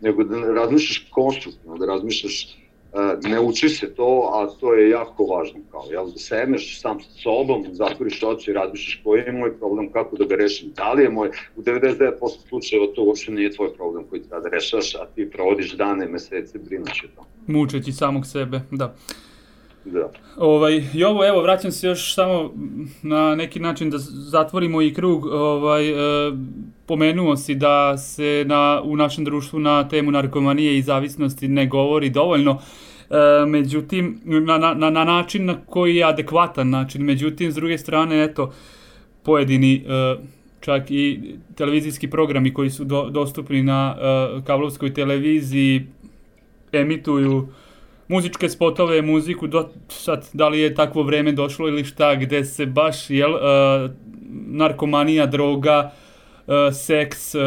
nego 0.00 0.24
da 0.24 0.52
razmišljaš 0.52 1.06
konstruktivno, 1.10 1.78
da 1.78 1.86
razmišljaš 1.86 2.61
ne 3.22 3.40
uči 3.40 3.68
se 3.68 3.94
to, 3.94 4.30
a 4.34 4.60
to 4.60 4.74
je 4.74 4.90
jako 4.90 5.24
važno, 5.24 5.60
kao, 5.70 5.84
jel, 5.90 6.06
da 6.06 6.18
sedneš 6.18 6.80
sam 6.80 7.00
sa 7.00 7.10
sobom, 7.22 7.64
zatvoriš 7.72 8.22
oči 8.22 8.50
i 8.50 8.54
razmišljaš 8.54 9.00
koji 9.04 9.20
je 9.20 9.32
moj 9.32 9.58
problem, 9.58 9.92
kako 9.92 10.16
da 10.16 10.24
ga 10.24 10.36
rešim, 10.36 10.72
da 10.76 10.92
li 10.92 11.02
je 11.02 11.10
moj, 11.10 11.30
u 11.56 11.62
99% 11.62 12.12
slučajeva 12.48 12.86
to 12.94 13.04
uopšte 13.04 13.32
nije 13.32 13.52
tvoj 13.52 13.74
problem 13.74 14.04
koji 14.10 14.22
treba 14.22 14.40
da 14.40 14.48
rešaš, 14.48 14.94
a 14.94 15.06
ti 15.14 15.30
provodiš 15.30 15.72
dane, 15.72 16.06
mesece, 16.06 16.58
brinući 16.58 17.06
o 17.06 17.16
tom. 17.16 17.24
Mučeći 17.46 17.92
samog 17.92 18.26
sebe, 18.26 18.60
da. 18.70 18.94
Da. 19.84 20.10
Ovaj, 20.36 20.82
I 20.94 21.04
ovo, 21.04 21.26
evo, 21.26 21.42
vraćam 21.42 21.72
se 21.72 21.86
još 21.86 22.14
samo 22.14 22.52
na 23.02 23.34
neki 23.34 23.60
način 23.60 23.90
da 23.90 23.98
zatvorimo 24.30 24.82
i 24.82 24.94
krug. 24.94 25.26
Ovaj, 25.26 25.88
e, 25.90 26.32
pomenuo 26.92 27.36
si 27.36 27.54
da 27.54 27.98
se 27.98 28.44
na, 28.46 28.80
u 28.84 28.96
našem 28.96 29.24
društvu 29.24 29.60
na 29.60 29.88
temu 29.88 30.10
narkomanije 30.10 30.78
i 30.78 30.82
zavisnosti 30.82 31.48
ne 31.48 31.66
govori 31.66 32.10
dovoljno. 32.10 32.58
E, 33.10 33.46
međutim, 33.46 34.20
na, 34.24 34.58
na, 34.58 34.90
na 34.90 35.04
način 35.04 35.44
na 35.44 35.56
koji 35.66 35.96
je 35.96 36.04
adekvatan 36.04 36.70
način. 36.70 37.04
Međutim, 37.04 37.52
s 37.52 37.54
druge 37.54 37.78
strane, 37.78 38.24
eto, 38.24 38.52
pojedini 39.22 39.74
e, 39.74 40.16
čak 40.60 40.90
i 40.90 41.20
televizijski 41.54 42.10
programi 42.10 42.54
koji 42.54 42.70
su 42.70 42.84
do, 42.84 43.08
dostupni 43.10 43.62
na 43.62 43.96
e, 43.96 44.44
kablovskoj 44.44 44.94
televiziji 44.94 45.86
emituju 46.72 47.48
muzičke 48.08 48.48
spotove, 48.48 49.02
muziku, 49.02 49.46
do, 49.46 49.68
sad, 49.88 50.28
da 50.32 50.48
li 50.48 50.60
je 50.60 50.74
takvo 50.74 51.02
vreme 51.02 51.32
došlo 51.32 51.68
ili 51.68 51.84
šta, 51.84 52.14
gde 52.14 52.44
se 52.44 52.66
baš, 52.66 53.10
jel, 53.10 53.32
uh, 53.34 53.40
narkomanija, 54.46 55.26
droga, 55.26 55.92
seks, 56.72 57.34
uh, 57.34 57.42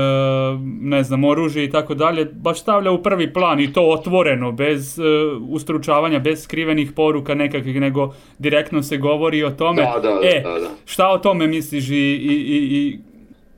ne 0.82 1.04
znam, 1.04 1.24
oružje 1.24 1.64
i 1.64 1.70
tako 1.70 1.94
dalje, 1.94 2.26
baš 2.26 2.62
stavlja 2.62 2.92
u 2.92 3.04
prvi 3.04 3.34
plan 3.34 3.60
i 3.60 3.74
to 3.74 3.90
otvoreno, 3.90 4.52
bez 4.52 5.00
uh, 5.00 5.06
ustručavanja, 5.50 6.20
bez 6.20 6.44
skrivenih 6.44 6.92
poruka 6.92 7.36
nekakvih, 7.36 7.82
nego 7.82 8.14
direktno 8.40 8.84
se 8.84 8.98
govori 8.98 9.44
o 9.44 9.52
tome. 9.52 9.82
Da, 9.82 10.00
da, 10.00 10.20
e, 10.24 10.42
da, 10.44 10.60
da. 10.60 10.70
šta 10.86 11.10
o 11.10 11.18
tome 11.18 11.48
misliš 11.48 11.90
i, 11.90 11.94
i, 11.94 12.34
i, 12.48 12.78
i 12.78 13.00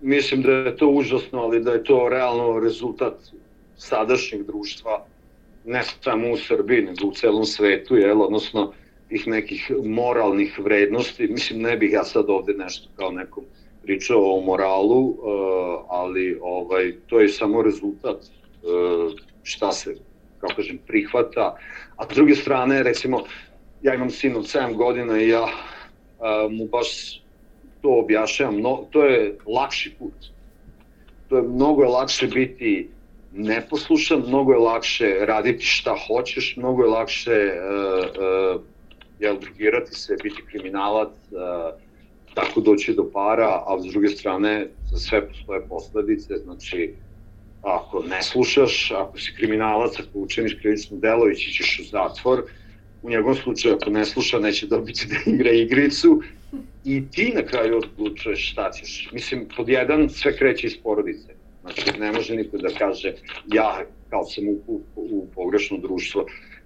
Mislim 0.02 0.42
da 0.42 0.52
je 0.52 0.78
to 0.78 0.88
užasno, 0.88 1.40
ali 1.40 1.64
da 1.64 1.72
je 1.72 1.84
to 1.84 2.10
realno 2.10 2.60
rezultat 2.60 3.14
sadašnjeg 3.78 4.44
društva 4.44 5.06
ne 5.66 5.82
samo 6.02 6.32
u 6.32 6.38
Srbiji, 6.38 6.82
nego 6.82 7.08
u 7.08 7.12
celom 7.12 7.46
svetu, 7.46 7.98
jel, 7.98 8.22
odnosno 8.22 8.74
tih 9.10 9.28
nekih 9.28 9.72
moralnih 9.84 10.60
vrednosti. 10.60 11.28
Mislim, 11.28 11.62
ne 11.62 11.78
bih 11.78 11.92
ja 11.92 12.04
sad 12.04 12.30
ovde 12.30 12.54
nešto 12.54 12.90
kao 12.96 13.12
nekom 13.12 13.44
pričao 13.88 14.36
o 14.36 14.42
moralu, 14.42 15.00
uh, 15.00 15.16
ali 15.90 16.40
ovaj 16.42 16.94
to 17.08 17.20
je 17.20 17.30
samo 17.30 17.62
rezultat 17.62 18.18
uh, 18.18 19.14
šta 19.44 19.72
se, 19.72 19.96
kako 20.40 20.56
kažem, 20.56 20.80
prihvata. 20.88 21.56
A 21.96 22.06
s 22.12 22.16
druge 22.16 22.36
strane, 22.36 22.84
recimo, 22.84 23.24
ja 23.82 23.96
imam 23.96 24.10
sin 24.10 24.36
od 24.36 24.44
7 24.44 24.76
godina 24.76 25.22
i 25.22 25.30
ja 25.30 25.44
uh, 25.44 26.52
mu 26.52 26.68
baš 26.68 27.22
to 27.82 28.00
objašnjavam, 28.04 28.62
no, 28.62 28.88
to 28.92 29.06
je 29.06 29.38
lakši 29.46 29.96
put. 30.00 30.14
To 31.30 31.38
je 31.38 31.44
mnogo 31.44 31.84
je 31.84 31.90
lakše 31.90 32.28
biti 32.28 32.90
neposlušan, 33.32 34.24
mnogo 34.28 34.52
je 34.54 34.60
lakše 34.60 35.16
raditi 35.26 35.66
šta 35.66 35.96
hoćeš, 36.08 36.56
mnogo 36.58 36.84
je 36.84 36.90
lakše 36.90 37.32
uh, 37.32 38.06
uh, 38.56 38.62
jel, 39.20 39.40
drugirati 39.40 39.96
se, 39.96 40.18
biti 40.24 40.44
kriminalac, 40.52 41.10
uh, 41.32 41.87
tako 42.38 42.62
doći 42.62 42.94
do 42.94 43.10
para, 43.14 43.64
a 43.68 43.78
s 43.82 43.92
druge 43.92 44.10
strane 44.10 44.68
za 44.92 44.98
sve 44.98 45.28
postoje 45.28 45.62
posledice, 45.70 46.38
znači 46.38 46.94
ako 47.62 48.04
ne 48.04 48.24
slušaš, 48.24 48.92
ako 48.92 49.20
si 49.20 49.34
kriminalac, 49.38 50.00
ako 50.00 50.20
učiniš 50.20 50.58
krivično 50.62 50.98
delo, 50.98 51.30
ići 51.30 51.52
ćeš 51.52 51.80
u 51.80 51.84
zatvor, 51.84 52.44
u 53.04 53.10
njegovom 53.10 53.36
slučaju 53.36 53.76
ako 53.76 53.90
ne 53.90 54.06
sluša 54.06 54.40
neće 54.40 54.68
dobiti 54.68 55.08
da 55.08 55.32
igra 55.32 55.52
igricu. 55.52 56.22
I 56.86 57.04
ti 57.12 57.32
na 57.36 57.44
kraju 57.44 57.78
odlučuješ 57.78 58.52
šta 58.52 58.72
ćeš. 58.72 59.10
Mislim, 59.14 59.48
pod 59.58 59.70
jedan 59.70 60.10
sve 60.10 60.38
kreće 60.38 60.68
iz 60.68 60.78
porodice. 60.84 61.34
Znači, 61.62 62.00
ne 62.00 62.12
može 62.12 62.36
niko 62.36 62.58
da 62.58 62.70
kaže 62.78 63.14
ja 63.54 63.86
kao 64.10 64.26
sam 64.26 64.48
u, 64.48 64.62
u, 64.68 64.82
u 64.96 65.28
pogrešno 65.36 65.78
društvo, 65.78 66.26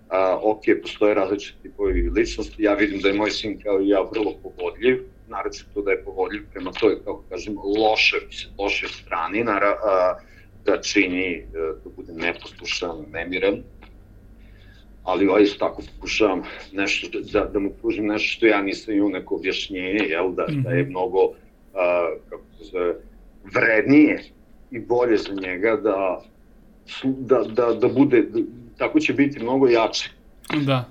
a, 0.09 0.39
ok, 0.43 0.61
postoje 0.81 1.13
različiti 1.13 1.61
tipovi 1.63 2.09
ličnosti, 2.09 2.63
ja 2.63 2.73
vidim 2.73 2.99
da 2.99 3.07
je 3.07 3.13
moj 3.13 3.31
sin 3.31 3.59
kao 3.63 3.81
i 3.81 3.89
ja 3.89 4.01
vrlo 4.01 4.33
pogodljiv, 4.43 5.03
to 5.73 5.81
da 5.81 5.91
je 5.91 6.03
pogodljiv 6.03 6.43
prema 6.53 6.71
toj, 6.71 6.97
kako 6.99 7.23
kažem, 7.29 7.55
loše, 7.57 8.15
loše 8.59 8.87
strani, 8.87 9.43
nara, 9.43 9.77
a, 9.83 10.19
da 10.65 10.81
čini, 10.81 11.45
da 11.53 11.89
bude 11.95 12.13
neposlušan, 12.13 13.05
nemiran, 13.11 13.63
ali 15.03 15.27
ovaj 15.27 15.43
isto 15.43 15.59
tako 15.59 15.81
pokušavam 15.95 16.43
nešto, 16.73 17.19
da, 17.33 17.45
da 17.45 17.59
mu 17.59 17.69
pružim 17.81 18.05
nešto 18.05 18.27
što 18.27 18.45
ja 18.45 18.61
nisam 18.61 18.93
imao 18.93 19.09
neko 19.09 19.35
objašnjenje, 19.35 20.05
jel, 20.09 20.31
da, 20.31 20.45
da 20.63 20.69
je 20.69 20.83
mhm. 20.83 20.89
mnogo, 20.89 21.33
a, 21.73 22.15
kako 22.29 22.43
se 22.57 22.63
zove, 22.63 22.95
vrednije 23.53 24.23
i 24.71 24.79
bolje 24.79 25.17
za 25.17 25.33
njega 25.33 25.75
da, 25.75 26.21
da, 27.03 27.43
da, 27.43 27.73
da 27.73 27.87
bude, 27.87 28.27
tako 28.77 28.99
će 28.99 29.13
biti 29.13 29.39
mnogo 29.39 29.67
jače. 29.67 30.09
Da. 30.65 30.90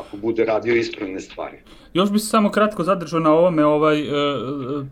Ako 0.00 0.16
bude 0.16 0.44
radio 0.44 0.74
ispravne 0.74 1.20
stvari. 1.20 1.56
Još 1.94 2.10
bi 2.10 2.18
se 2.18 2.26
samo 2.26 2.50
kratko 2.50 2.84
zadržao 2.84 3.20
na 3.20 3.32
ovome 3.32 3.64
ovaj, 3.64 4.00
e, 4.00 4.04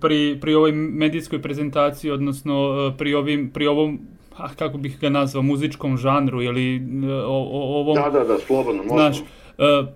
pri, 0.01 0.39
pri 0.41 0.55
ovoj 0.55 0.73
medijskoj 0.73 1.43
prezentaciji, 1.43 2.11
odnosno 2.11 2.55
e, 2.95 2.99
pri, 2.99 3.15
ovim, 3.15 3.51
pri 3.51 3.67
ovom 3.67 3.99
ah, 4.37 4.55
kako 4.59 4.79
bih 4.79 4.99
ga 5.01 5.09
nazvao, 5.09 5.43
muzičkom 5.43 5.97
žanru 5.97 6.43
ili 6.43 6.77
e, 6.77 7.13
o, 7.13 7.49
o, 7.53 7.81
ovom... 7.81 7.95
Da, 7.95 8.11
da, 8.11 8.25
da, 8.25 8.39
slobodno, 8.39 8.83
možemo. 8.83 8.99
Znaš, 8.99 9.23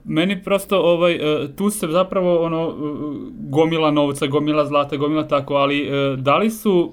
meni 0.05 0.43
prosto 0.43 0.79
ovaj 0.79 1.19
tu 1.57 1.71
se 1.71 1.87
zapravo 1.87 2.39
ono 2.45 2.75
gomila 3.31 3.91
novca, 3.91 4.27
gomila 4.27 4.67
zlata, 4.67 4.97
gomila 4.97 5.29
tako, 5.29 5.55
ali 5.55 5.89
da 6.17 6.37
li 6.37 6.51
su 6.51 6.93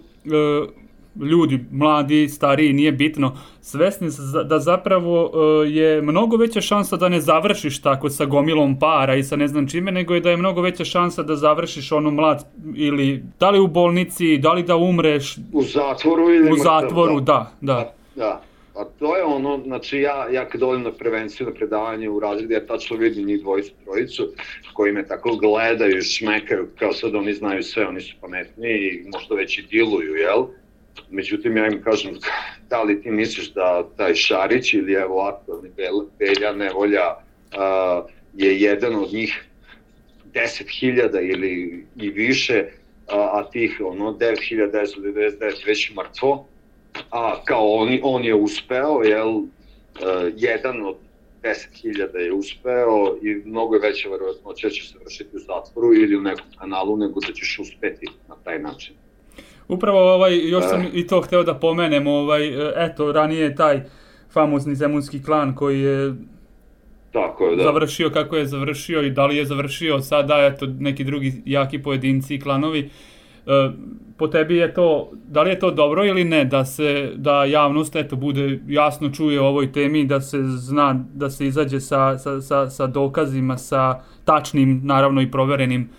ljudi, 1.15 1.59
mladi, 1.71 2.29
stariji, 2.29 2.73
nije 2.73 2.91
bitno, 2.91 3.37
svesni 3.61 4.09
da 4.45 4.59
zapravo 4.59 5.25
uh, 5.25 5.31
je 5.71 6.01
mnogo 6.01 6.37
veća 6.37 6.61
šansa 6.61 6.97
da 6.97 7.09
ne 7.09 7.21
završiš 7.21 7.81
tako 7.81 8.09
sa 8.09 8.25
gomilom 8.25 8.79
para 8.79 9.15
i 9.15 9.23
sa 9.23 9.35
ne 9.35 9.47
znam 9.47 9.67
čime, 9.67 9.91
nego 9.91 10.13
je 10.13 10.21
da 10.21 10.29
je 10.29 10.37
mnogo 10.37 10.61
veća 10.61 10.85
šansa 10.85 11.23
da 11.23 11.35
završiš 11.35 11.91
ono 11.91 12.11
mlad 12.11 12.45
ili 12.75 13.23
da 13.39 13.49
li 13.49 13.59
u 13.59 13.67
bolnici, 13.67 14.37
da 14.37 14.53
li 14.53 14.63
da 14.63 14.75
umreš. 14.75 15.37
U 15.53 15.63
zatvoru 15.63 16.33
ili 16.33 16.51
U 16.51 16.55
zatvoru, 16.55 17.19
da, 17.19 17.51
da. 17.61 17.73
Da, 17.73 17.93
da. 18.15 18.41
A 18.79 18.85
to 18.99 19.17
je 19.17 19.23
ono, 19.23 19.61
znači 19.65 19.97
ja, 19.99 20.27
ja 20.31 20.49
kad 20.49 20.59
dovoljim 20.61 20.83
na 20.83 20.91
prevenciju, 20.91 21.47
na 21.47 21.53
predavanje 21.53 22.09
u 22.09 22.19
razredu, 22.19 22.53
ja 22.53 22.65
tačno 22.65 22.97
vidim 22.97 23.25
njih 23.25 23.41
dvojicu, 23.41 23.71
trojicu, 23.83 24.29
koji 24.73 24.91
me 24.91 25.07
tako 25.07 25.35
gledaju, 25.35 26.01
šmekaju, 26.01 26.67
kao 26.79 26.93
sad 26.93 27.15
oni 27.15 27.33
znaju 27.33 27.63
sve, 27.63 27.87
oni 27.87 28.01
su 28.01 28.15
pametniji 28.21 28.77
i 28.77 29.09
možda 29.13 29.35
već 29.35 29.57
i 29.59 29.61
diluju, 29.61 30.15
jel? 30.15 30.45
Međutim, 31.09 31.57
ja 31.57 31.67
im 31.67 31.81
kažem, 31.83 32.17
da 32.69 32.83
li 32.83 33.01
ti 33.01 33.11
misliš 33.11 33.53
da 33.53 33.89
taj 33.97 34.15
Šarić 34.15 34.73
ili 34.73 34.93
evo 34.93 35.21
aktualni 35.21 35.69
Belja 36.19 36.51
Nevolja 36.51 37.15
a, 37.57 38.01
je 38.33 38.61
jedan 38.61 38.95
od 38.95 39.13
njih 39.13 39.45
10.000 40.33 41.31
ili 41.33 41.85
i 41.95 42.09
više, 42.09 42.65
a, 43.07 43.29
a 43.33 43.49
tih 43.51 43.81
ono 43.85 44.11
9.999 44.11 45.67
već 45.67 45.91
mrtvo, 45.95 46.47
a 47.11 47.43
kao 47.45 47.71
on, 47.71 47.99
on 48.03 48.23
je 48.25 48.35
uspeo, 48.35 49.03
jel, 49.03 49.29
a, 49.29 50.29
jedan 50.35 50.85
od 50.85 50.95
10.000 51.43 52.17
je 52.17 52.33
uspeo 52.33 53.17
i 53.21 53.35
mnogo 53.45 53.75
je 53.75 53.81
veća 53.81 54.09
verovatnoća 54.09 54.67
da 54.67 54.73
će 54.73 54.87
se 54.87 54.97
vršiti 55.03 55.37
u 55.37 55.39
zatvoru 55.39 55.93
ili 55.93 56.17
u 56.17 56.21
nekom 56.21 56.45
kanalu 56.59 56.97
nego 56.97 57.19
da 57.19 57.33
ćeš 57.33 57.59
uspeti 57.59 58.05
na 58.27 58.35
taj 58.43 58.59
način. 58.59 58.95
Upravo 59.69 60.13
ovaj, 60.13 60.49
još 60.49 60.63
sam 60.69 60.85
i 60.93 61.07
to 61.07 61.21
hteo 61.21 61.43
da 61.43 61.53
pomenem, 61.53 62.07
ovaj, 62.07 62.49
eto, 62.85 63.11
ranije 63.11 63.41
je 63.41 63.55
taj 63.55 63.81
famozni 64.33 64.75
zemunski 64.75 65.23
klan 65.23 65.55
koji 65.55 65.81
je 65.81 66.13
Tako 67.11 67.45
je, 67.45 67.55
da. 67.55 67.63
završio 67.63 68.09
kako 68.09 68.35
je 68.35 68.45
završio 68.45 69.01
i 69.01 69.09
da 69.09 69.25
li 69.25 69.37
je 69.37 69.45
završio 69.45 69.99
sada, 69.99 70.45
eto, 70.53 70.65
neki 70.79 71.03
drugi 71.03 71.41
jaki 71.45 71.81
pojedinci 71.81 72.35
i 72.35 72.39
klanovi. 72.39 72.89
E, 73.47 73.69
po 74.17 74.27
tebi 74.27 74.57
je 74.57 74.73
to, 74.73 75.11
da 75.27 75.43
li 75.43 75.49
je 75.49 75.59
to 75.59 75.71
dobro 75.71 76.05
ili 76.05 76.23
ne, 76.23 76.45
da 76.45 76.65
se, 76.65 77.11
da 77.15 77.45
javnost, 77.45 77.95
eto, 77.95 78.15
bude 78.15 78.59
jasno 78.67 79.09
čuje 79.09 79.41
o 79.41 79.47
ovoj 79.47 79.71
temi, 79.71 80.05
da 80.05 80.21
se 80.21 80.37
zna, 80.43 81.05
da 81.13 81.29
se 81.29 81.47
izađe 81.47 81.79
sa, 81.79 82.17
sa, 82.17 82.41
sa, 82.41 82.69
sa 82.69 82.87
dokazima, 82.87 83.57
sa 83.57 83.99
tačnim, 84.25 84.81
naravno 84.83 85.21
i 85.21 85.31
proverenim 85.31 85.89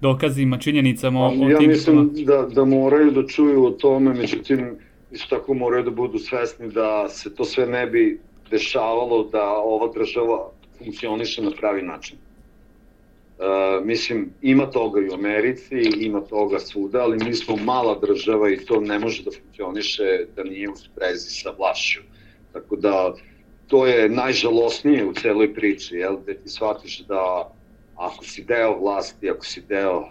dokazima, 0.00 0.58
činjenicama 0.58 1.20
o, 1.20 1.28
o 1.28 1.48
ja 1.48 1.58
tim... 1.58 1.70
Ja 1.70 1.74
mislim 1.74 2.10
da, 2.14 2.42
da 2.42 2.64
moraju 2.64 3.10
da 3.10 3.26
čuju 3.26 3.64
o 3.64 3.70
tome, 3.70 4.14
međutim, 4.14 4.76
isto 5.12 5.36
tako 5.36 5.54
moraju 5.54 5.84
da 5.84 5.90
budu 5.90 6.18
svesni 6.18 6.68
da 6.68 7.08
se 7.08 7.34
to 7.34 7.44
sve 7.44 7.66
ne 7.66 7.86
bi 7.86 8.20
dešavalo 8.50 9.24
da 9.32 9.50
ova 9.50 9.92
država 9.92 10.50
funkcioniše 10.78 11.42
na 11.42 11.50
pravi 11.50 11.82
način. 11.82 12.18
Uh, 13.38 13.86
mislim, 13.86 14.30
ima 14.42 14.66
toga 14.66 15.00
i 15.00 15.08
u 15.08 15.14
Americi, 15.14 15.74
ima 15.98 16.20
toga 16.20 16.58
svuda, 16.58 17.02
ali 17.02 17.24
mi 17.24 17.34
smo 17.34 17.56
mala 17.56 17.98
država 17.98 18.50
i 18.50 18.56
to 18.56 18.80
ne 18.80 18.98
može 18.98 19.24
da 19.24 19.30
funkcioniše 19.30 20.24
da 20.36 20.44
nije 20.44 20.70
u 20.70 20.76
sprezi 20.76 21.30
sa 21.30 21.50
vlašću. 21.58 22.00
Tako 22.52 22.76
da, 22.76 23.14
to 23.66 23.86
je 23.86 24.08
najžalosnije 24.08 25.04
u 25.06 25.12
celoj 25.12 25.54
priči, 25.54 25.96
jel, 25.96 26.16
da 26.26 26.34
ti 26.34 26.48
shvatiš 26.48 26.98
da 26.98 27.52
ako 27.96 28.24
si 28.24 28.44
deo 28.44 28.78
vlasti, 28.78 29.30
ako 29.30 29.44
si 29.44 29.60
deo 29.60 30.08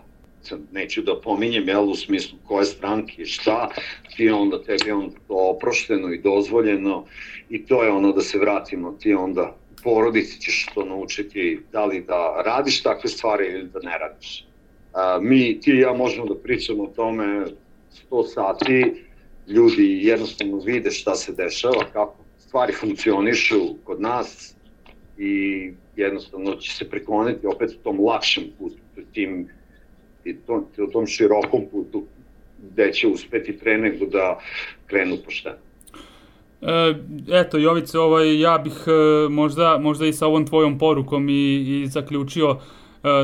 neću 0.71 1.01
da 1.01 1.21
pominjem, 1.21 1.67
jel, 1.67 1.89
u 1.89 1.95
smislu 1.95 2.37
koje 2.47 2.65
stranke 2.65 3.21
i 3.21 3.25
šta, 3.25 3.69
ti 4.15 4.29
onda, 4.29 4.63
tebi 4.63 4.91
onda 4.91 5.15
to 5.27 5.49
oprošteno 5.55 6.13
i 6.13 6.21
dozvoljeno 6.21 7.05
i 7.49 7.65
to 7.65 7.83
je 7.83 7.91
ono 7.91 8.11
da 8.11 8.21
se 8.21 8.37
vratimo, 8.37 8.91
ti 8.91 9.13
onda 9.13 9.55
porodici 9.83 10.41
ćeš 10.41 10.65
to 10.73 10.85
naučiti, 10.85 11.59
da 11.71 11.85
li 11.85 12.01
da 12.01 12.41
radiš 12.45 12.83
takve 12.83 13.09
stvari 13.09 13.45
ili 13.45 13.69
da 13.73 13.79
ne 13.79 13.97
radiš. 13.97 14.45
A, 14.93 15.19
mi, 15.21 15.59
ti 15.59 15.71
i 15.71 15.79
ja 15.79 15.93
možemo 15.93 16.25
da 16.25 16.35
pričamo 16.35 16.83
o 16.83 16.93
tome 16.95 17.45
100 18.11 18.27
sati, 18.33 19.03
ljudi 19.47 19.99
jednostavno 20.03 20.57
vide 20.57 20.91
šta 20.91 21.15
se 21.15 21.33
dešava, 21.33 21.85
kako 21.93 22.15
stvari 22.39 22.73
funkcionišu 22.73 23.75
kod 23.83 24.01
nas 24.01 24.54
i 25.17 25.71
jednostavno 25.95 26.55
će 26.55 26.71
se 26.71 26.89
prekloniti 26.89 27.47
opet 27.47 27.71
u 27.71 27.83
tom 27.83 28.05
lakšem 28.05 28.43
putu, 28.59 28.77
tim, 29.13 29.47
tom, 30.45 30.65
tom 30.93 31.07
širokom 31.07 31.61
putu 31.71 32.03
gde 32.71 32.93
će 32.93 33.07
uspeti 33.07 33.57
pre 33.57 33.77
nego 33.77 34.05
da 34.05 34.39
krenu 34.87 35.17
pošteno. 35.25 35.55
E, 36.61 36.95
eto, 37.31 37.57
Jovice, 37.57 37.99
ovaj, 37.99 38.39
ja 38.41 38.57
bih 38.57 38.73
e, 38.87 39.29
možda, 39.29 39.77
možda 39.77 40.05
i 40.05 40.13
sa 40.13 40.27
ovom 40.27 40.47
tvojom 40.47 40.77
porukom 40.77 41.29
i, 41.29 41.81
i 41.81 41.87
zaključio 41.87 42.49
e, 42.51 42.57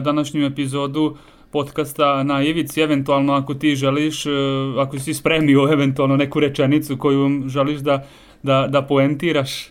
današnju 0.01 0.45
epizodu 0.45 1.17
podcasta 1.51 2.23
na 2.23 2.43
Ivici, 2.43 2.81
eventualno 2.81 3.33
ako 3.33 3.53
ti 3.53 3.75
želiš, 3.75 4.25
e, 4.25 4.29
ako 4.77 4.99
si 4.99 5.13
spremio 5.13 5.73
eventualno 5.73 6.17
neku 6.17 6.39
rečenicu 6.39 6.97
koju 6.97 7.43
želiš 7.47 7.79
da, 7.79 8.05
da, 8.43 8.67
da 8.69 8.81
poentiraš. 8.81 9.70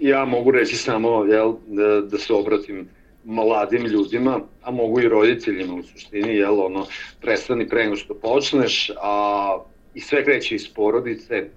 Ja 0.00 0.24
mogu 0.24 0.50
reći 0.50 0.76
samo 0.76 1.24
jel, 1.24 1.54
da, 1.66 2.00
da 2.00 2.18
se 2.18 2.32
obratim 2.32 2.88
mladim 3.24 3.86
ljudima, 3.86 4.40
a 4.62 4.70
mogu 4.70 5.00
i 5.00 5.08
roditeljima 5.08 5.74
u 5.74 5.82
suštini, 5.82 6.36
jel, 6.36 6.60
ono, 6.60 6.86
prestani 7.20 7.68
pre 7.68 7.84
nego 7.84 7.96
što 7.96 8.14
počneš, 8.14 8.90
a 9.02 9.58
i 9.94 10.00
sve 10.00 10.24
kreće 10.24 10.54
iz 10.54 10.68
porodice, 10.74 11.48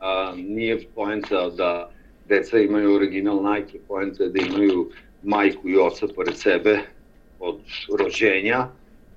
a, 0.00 0.34
nije 0.36 0.80
poenta 0.94 1.50
da 1.50 1.90
deca 2.28 2.58
imaju 2.58 2.94
original 2.94 3.42
Nike, 3.52 3.78
poenta 3.88 4.26
da 4.26 4.40
imaju 4.40 4.90
majku 5.22 5.68
i 5.68 5.76
oca 5.76 6.06
pored 6.14 6.36
sebe 6.36 6.78
od 7.40 7.60
rođenja 7.98 8.68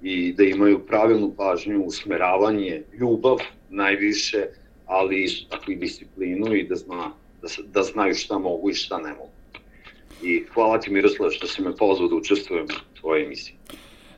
i 0.02 0.34
da 0.34 0.44
imaju 0.44 0.80
pravilnu 0.80 1.34
pažnju, 1.38 1.84
usmeravanje, 1.84 2.82
ljubav 3.00 3.38
najviše, 3.70 4.46
ali 4.86 5.28
tako 5.50 5.72
i 5.72 5.76
disciplinu 5.76 6.56
i 6.56 6.64
da, 6.64 6.76
zna, 6.76 7.12
da, 7.44 7.64
da 7.74 7.84
znaju 7.84 8.16
šta 8.16 8.40
mogu 8.40 8.70
i 8.70 8.74
šta 8.74 8.98
ne 8.98 9.10
mogu. 9.10 9.32
I 10.24 10.44
hvala 10.54 10.80
ti 10.80 10.92
Miroslav 10.92 11.30
što 11.30 11.48
si 11.48 11.62
me 11.62 11.76
pozvao 11.76 12.08
da 12.08 12.16
učestvujem 12.16 12.66
u 12.66 13.00
tvojoj 13.00 13.26
emisiji. 13.26 13.56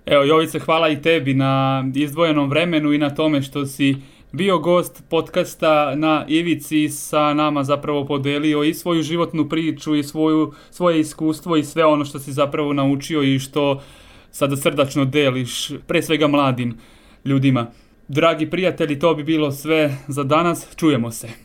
Evo 0.05 0.23
Jovice, 0.23 0.59
hvala 0.59 0.89
i 0.89 1.01
tebi 1.01 1.34
na 1.34 1.84
izdvojenom 1.95 2.49
vremenu 2.49 2.93
i 2.93 2.97
na 2.97 3.15
tome 3.15 3.41
što 3.41 3.65
si 3.65 3.95
bio 4.32 4.59
gost 4.59 5.03
podcasta 5.09 5.95
na 5.95 6.26
Ivici 6.28 6.89
sa 6.89 7.34
nama 7.34 7.63
zapravo 7.63 8.05
podelio 8.05 8.63
i 8.63 8.73
svoju 8.73 9.01
životnu 9.03 9.49
priču 9.49 9.95
i 9.95 10.03
svoju, 10.03 10.53
svoje 10.71 10.99
iskustvo 10.99 11.57
i 11.57 11.63
sve 11.63 11.86
ono 11.86 12.05
što 12.05 12.19
si 12.19 12.32
zapravo 12.32 12.73
naučio 12.73 13.23
i 13.23 13.39
što 13.39 13.82
sada 14.32 14.55
srdačno 14.55 15.05
deliš 15.05 15.71
pre 15.88 16.01
svega 16.01 16.28
mladim 16.28 16.78
ljudima. 17.26 17.67
Dragi 18.07 18.49
prijatelji, 18.49 18.99
to 18.99 19.15
bi 19.15 19.23
bilo 19.23 19.51
sve 19.51 19.97
za 20.07 20.23
danas. 20.23 20.76
Čujemo 20.76 21.11
se. 21.11 21.44